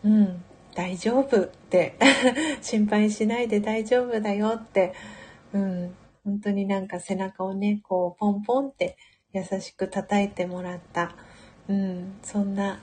[0.03, 0.43] うん、
[0.75, 1.95] 大丈夫って
[2.61, 4.93] 心配しないで大丈夫だよって、
[5.53, 8.97] うん、本当になんか背中をね、こうポンポンって
[9.33, 11.15] 優しく叩いてもらった、
[11.67, 12.79] うん、そんな、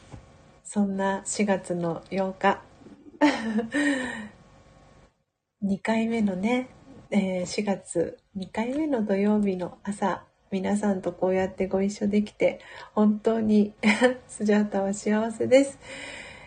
[0.65, 2.63] そんな4月の8日。
[5.63, 6.69] 2回目のね、
[7.15, 12.59] えー、4月2回目の土曜日の朝、皆さんとこうやってご一緒できて、
[12.95, 13.75] 本当に
[14.29, 15.79] スジャータは幸せです。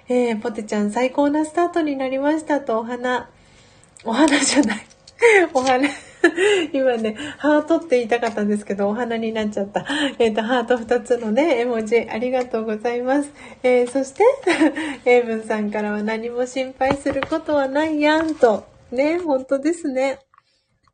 [0.10, 3.30] えー、ポテちゃん最高なスタートになりましたとお花、
[4.04, 4.86] お花じゃない。
[5.54, 5.88] お花、
[6.74, 9.86] 今ね、ハートって言いたかったんですけど、お花になっちゃった。
[10.18, 13.32] えっ、ー、と、ハート2つのね、絵文字、ありがとうございます。
[13.62, 14.24] えー、そして、
[15.06, 18.66] エイブンさんからは何も心配することはないやんと。
[18.92, 20.20] ね、本当ですね。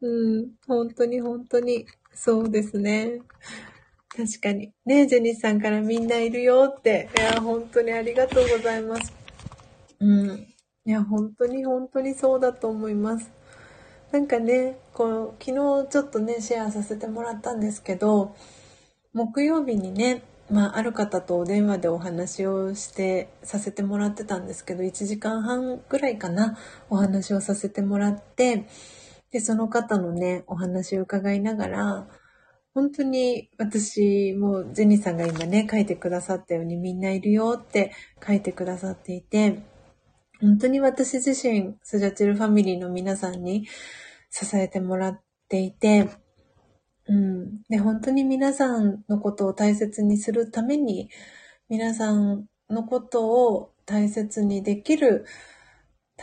[0.01, 1.85] うん、本当に本当に。
[2.13, 3.21] そうですね。
[4.15, 4.73] 確かに。
[4.85, 7.09] ねジェニスさんからみんないるよって。
[7.17, 9.13] いや、本当にありがとうございます。
[9.99, 10.47] うん。
[10.85, 13.31] いや、本当に本当にそうだと思います。
[14.11, 15.51] なんかね、こう、昨
[15.85, 18.35] 日ちょっとね、シェアさせてもらったんですけど、
[19.13, 26.57] 木曜日にね、まあ、ある方とお電話でお話をしてさせてもらってたんですけど、1時間半ぐらいかな、
[26.89, 28.67] お話をさせてもらって、
[29.31, 32.07] で、その方のね、お話を伺いながら、
[32.73, 37.91] 本当に私もジェニーさんが今ね、書いてくださったようにみんないるよって
[38.25, 39.59] 書いてくださっていて、
[40.39, 43.67] 本当に私自身、スジャチルファミリーの皆さんに
[44.29, 46.09] 支えてもらっていて、
[47.07, 47.61] うん。
[47.69, 51.09] で、本当に皆さんのことを大切にするために、
[51.69, 55.25] 皆さんのことを大切にできる、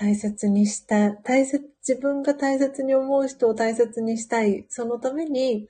[0.00, 4.64] 大切にした、大切、自分が大切に思う人を大切にしたい。
[4.68, 5.68] そのために、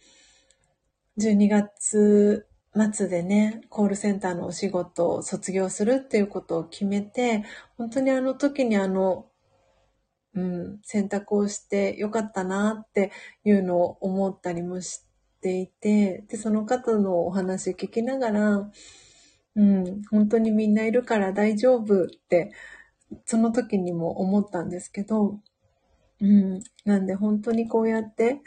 [1.19, 2.47] 12月
[2.93, 7.43] 末でね、コールセンターのお仕事を卒業するっていうことを決めて、
[7.79, 9.31] 本当にあの時にあの、
[10.35, 13.13] うん、選択をしてよかったなって
[13.45, 15.05] いうのを思ったりもし
[15.41, 18.71] ていて、で、その方のお話聞きながら、
[19.57, 22.53] うん、本当にみんないるから大丈夫って、
[23.25, 25.41] その時にも思ったんですけど、
[26.21, 28.41] うん、なんで本当にこうやって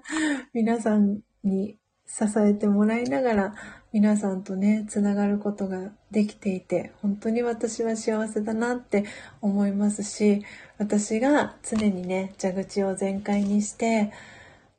[0.54, 3.54] 皆さんに支えてもらいながら
[3.96, 9.06] 皆さんとね、つながることができていて、本当に私は幸せだなって
[9.40, 10.44] 思いますし、
[10.76, 14.12] 私が常にね、蛇口を全開にして、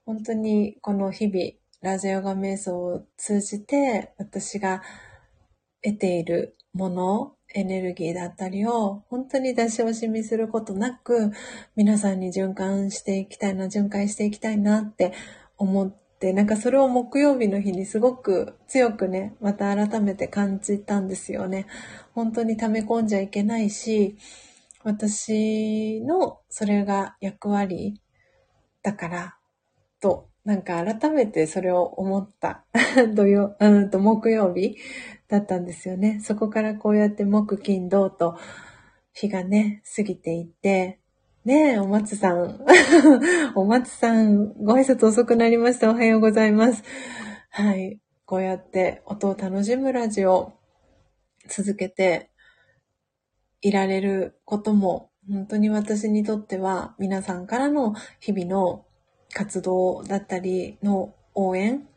[0.06, 4.84] 本当にこの日々、ラジオガ瞑想を通じて私が
[5.84, 11.32] 得ているもの、エネルギーだったりを本当に出し惜しみすることなく
[11.76, 15.12] 皆さんに循環していきたいな、循環していきたいなって
[15.58, 21.66] 思って、なんかそれを木曜日の日にすごく強くね、また改めて感じたんですよね。
[22.14, 24.18] 本当に溜め込んじゃいけないし、
[24.84, 28.00] 私のそれが役割
[28.84, 29.38] だから
[30.00, 32.64] と、なんか改めてそれを思った
[33.16, 34.78] 土曜、うんと木曜日
[35.30, 36.20] だったんですよね。
[36.24, 38.38] そこからこうやって木金土と
[39.14, 41.00] 日がね、過ぎていって、
[41.44, 42.66] ねえ、お松さん。
[43.56, 45.90] お松さん、ご挨拶遅くなりました。
[45.90, 46.84] おはようございます。
[47.50, 48.00] はい。
[48.26, 50.54] こうやって音を楽しむラジオ
[51.48, 52.30] 続けて
[53.62, 58.86] いられることも、本当に私にとっては皆さんからの日々の
[59.34, 61.88] 活動だったりの応援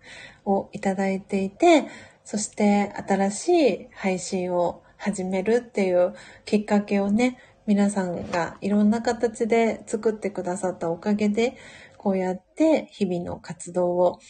[0.44, 1.84] をいただいていて、
[2.30, 11.56] そして新しい配信を始めるっていうきっかけをね、皆さんがいろんな形で作ってくださったおかげで、
[11.96, 14.20] こうやって日々の活動を、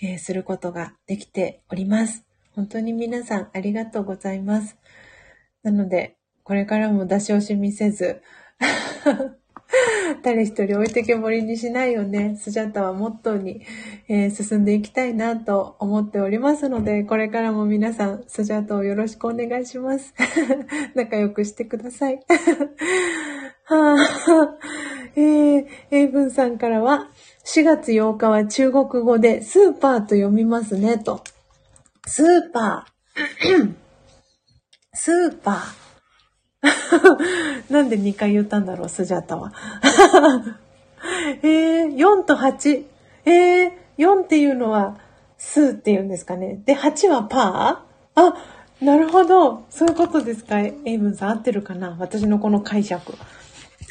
[0.00, 2.24] えー、することができております。
[2.52, 4.78] 本当に皆さんありがとうございます。
[5.62, 8.22] なので、これからも出し惜しみせず
[10.22, 12.36] 誰一人置いてけぼりにしないよね。
[12.36, 13.62] スジャタはモットーに、
[14.08, 20.14] えー、進んでいきたいなと思っておりますので、これからも皆さん、スジャタをよろしくお願いします。
[20.94, 22.20] 仲良くしてください。
[23.64, 24.58] はあ、
[25.16, 27.10] えー、英文さんからは、
[27.44, 31.22] 4月8日は中国語でスーパーと読みますね、と。
[32.06, 33.74] スーパー。
[34.92, 35.79] スーパー。
[37.70, 39.52] なんで2回言ったんだろう、スジャタは。
[41.42, 42.84] えー、4と8。
[43.24, 44.98] えー、4っていうのは、
[45.38, 46.60] 数っていうんですかね。
[46.66, 48.20] で、8はパー？
[48.22, 48.34] あ、
[48.84, 49.64] なるほど。
[49.70, 51.96] そういうことですかエイブンさん合ってるかな？
[51.98, 53.14] 私のこの解釈。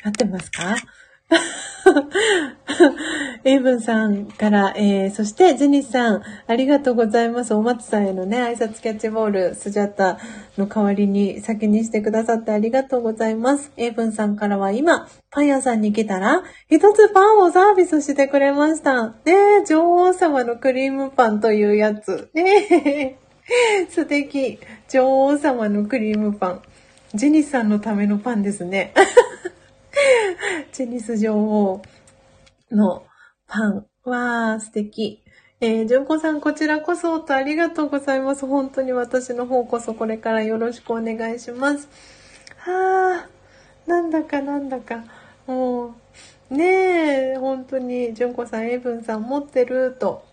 [0.03, 0.75] 合ってますか？
[3.43, 7.53] エイブンさんから、えー、そしてジェニスさん、ありがとうございます。
[7.53, 10.19] お松さんへのね、挨拶キャッチボール、スジャッタ
[10.57, 13.71] の代わりに先にしてくださってありがとうございます。
[13.77, 19.15] エイブンさんからは今、パン屋さんに来たら、一つパンをサービスしてくれました。
[19.25, 22.29] ね女王様のクリームパンというやつ。
[22.33, 23.17] ね
[23.89, 24.59] 素敵。
[24.89, 26.61] 女王様のクリームパン。
[27.13, 28.93] ジェニスさんのためのパンですね。
[30.71, 31.81] チェニス女王
[32.71, 33.03] の
[33.47, 33.85] パン。
[34.03, 35.23] わー、素敵。
[35.61, 38.45] えー、純子さん、こちらこそとありがとうございます。
[38.45, 41.89] 本当に私の方こそこれからよろしくお願いします。
[42.57, 43.29] はあ、
[43.89, 45.03] なんだかなんだか、
[45.47, 45.95] も
[46.49, 50.28] う、ねえ、本当に、純子さん、エイブンさん持ってると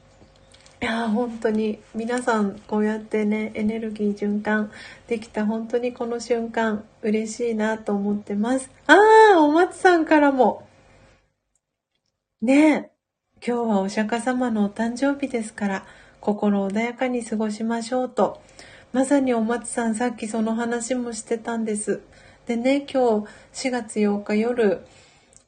[0.87, 4.71] や本当に皆さんこうやってねエネルギー循環
[5.07, 8.97] できた本当にこの瞬間嬉しいなと思ってますあ
[9.35, 10.67] あお松さんからも
[12.41, 12.97] ねえ
[13.47, 15.87] 今日はお釈迦様のお誕生日ですから、
[16.21, 18.41] 心穏やかに過ごしましょうと。
[18.93, 22.01] まさにお松さん、さっきその話もしてたんです。
[22.47, 24.87] でね、今日4月8日夜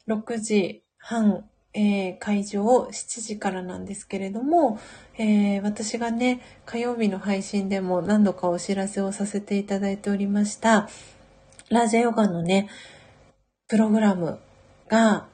[0.07, 4.79] 6時半、えー、会場7時からなんですけれども、
[5.21, 10.87] えー、私がね、火曜日の配信でも何度かお知らせをさせていただいておりました、
[11.69, 12.69] ラージャヨガのね、
[13.67, 14.39] プログラム
[14.87, 15.27] が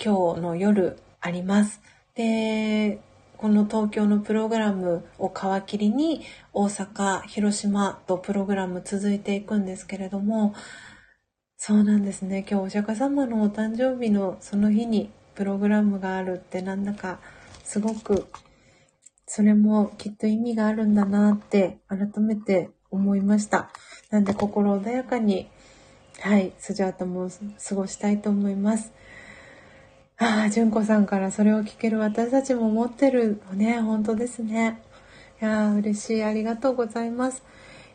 [0.00, 1.80] 今日の夜あります。
[2.14, 3.00] で、
[3.36, 10.54] この東京のプログラムを皮切りに大阪、広島とプログラム続いていくんですけれども、
[11.56, 12.46] そうなんですね。
[12.48, 17.18] 今日お釈迦様のお誕生日のその日にプログラムがあるってなんだか
[17.64, 18.28] すごく
[19.34, 23.70] それもきっと意味があるんだなって改めて思いました。
[24.10, 25.48] なんで心穏やかに
[26.20, 27.30] はい、スジャータも
[27.66, 28.92] 過ごしたいと思います。
[30.18, 34.82] ああ、純子さんからそれを聞ける私たちも持ってるのね、本当ですね。
[35.40, 36.22] いやー、嬉しい。
[36.22, 37.42] ありがとうございます。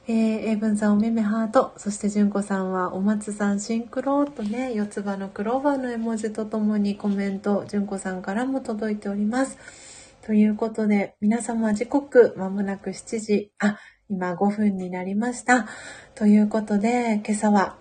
[0.07, 9.86] えー、英文さんおめめハート、そして純子さんはお松さんシンクロとね、四つ葉のクローバーの絵文字とともにコメント、純子さんからも届いております。
[10.27, 13.79] ということで、皆様時刻、まもなく7時、あ、
[14.09, 15.69] 今5分になりました。
[16.15, 17.77] ということで、今朝は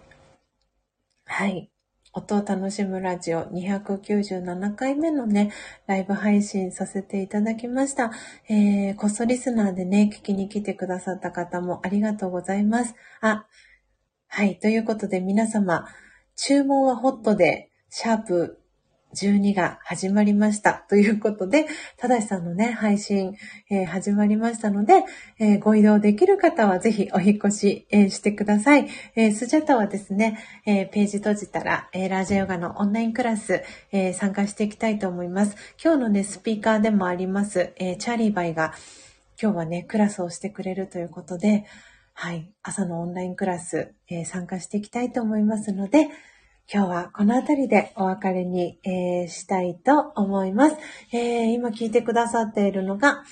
[1.24, 1.72] はい。
[2.12, 5.50] 音を楽しむラジオ297回目のね、
[5.88, 8.12] ライブ配信させていただきました。
[8.48, 12.94] えー、こっそリスナーでね、聞きに来てくださった方もありがとうございます。
[13.22, 13.48] あ、
[14.28, 14.60] はい。
[14.60, 15.88] ということで皆様、
[16.36, 18.60] 注文はホットで、シャープ
[19.16, 20.84] 12が始まりました。
[20.88, 21.66] ということで、
[21.96, 23.34] ただしさんのね、配信、
[23.70, 25.04] えー、始まりましたので、
[25.38, 28.88] えー、ご移動できる方はぜひお引越し、えー、してください。
[29.16, 35.56] えスジャタはですね、えページ閉じたら、えラージャヨガのオンラインクラス、え参加していきたいと思います。
[35.82, 38.74] 今日のね、スピーカーでもあります、えチャーリーバイが、
[39.40, 41.64] 今日はね、クラスをしてくれるということで、
[42.12, 46.08] はい、朝のオンラインクラス、え参加していきたいと思いますので、
[46.72, 50.76] 今日はこの辺りでお別れに、えー、したいと思います。
[51.12, 53.22] えー、今聞いてくださっているのが、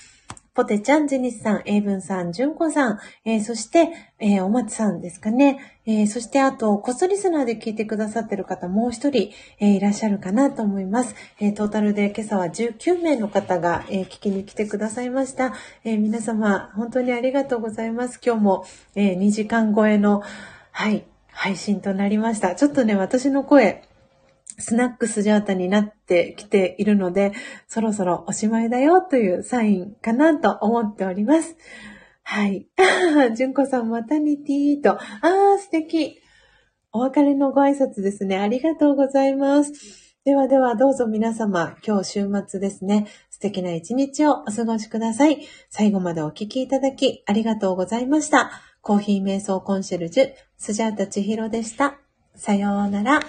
[0.53, 3.89] ポテちゃん、ジェニスさん、エイブンさん、ジュンコさん、えー、そして、
[4.19, 5.59] えー、お松さんですかね。
[5.85, 11.13] えー、そしてあと、コスリスナーで聞いてくださっている方もう一人、えいらっしゃるかなと思います。
[11.41, 15.53] えトータルで今朝は19名の方が、え聞きに来てくださいました。
[15.83, 18.21] え皆様、本当にありがとうございます。
[18.25, 20.23] 今日も、え2時間超えの、
[20.71, 21.03] はい、
[21.35, 22.55] 配信となりました。
[22.55, 23.83] ちょっとね、私の声、
[24.57, 27.33] スナックスジャータになってきているので、
[27.67, 31.57] そろそろおしまいだよというサインかなと思っております。
[32.23, 32.67] はい。
[33.35, 34.91] 純子さん、またにティーと。
[34.93, 36.21] あー、素敵。
[36.93, 38.37] お別れのご挨拶ですね。
[38.37, 40.15] ありがとうございます。
[40.23, 43.07] ではでは、どうぞ皆様、今日週末ですね。
[43.29, 45.45] 素敵な一日をお過ごしください。
[45.69, 48.49] 最後までお聴きいただき、ありがとうございました。
[48.85, 51.95] コーヒー瞑想コンシェルジュ、スジャータ千尋でした。
[52.35, 53.19] さようなら。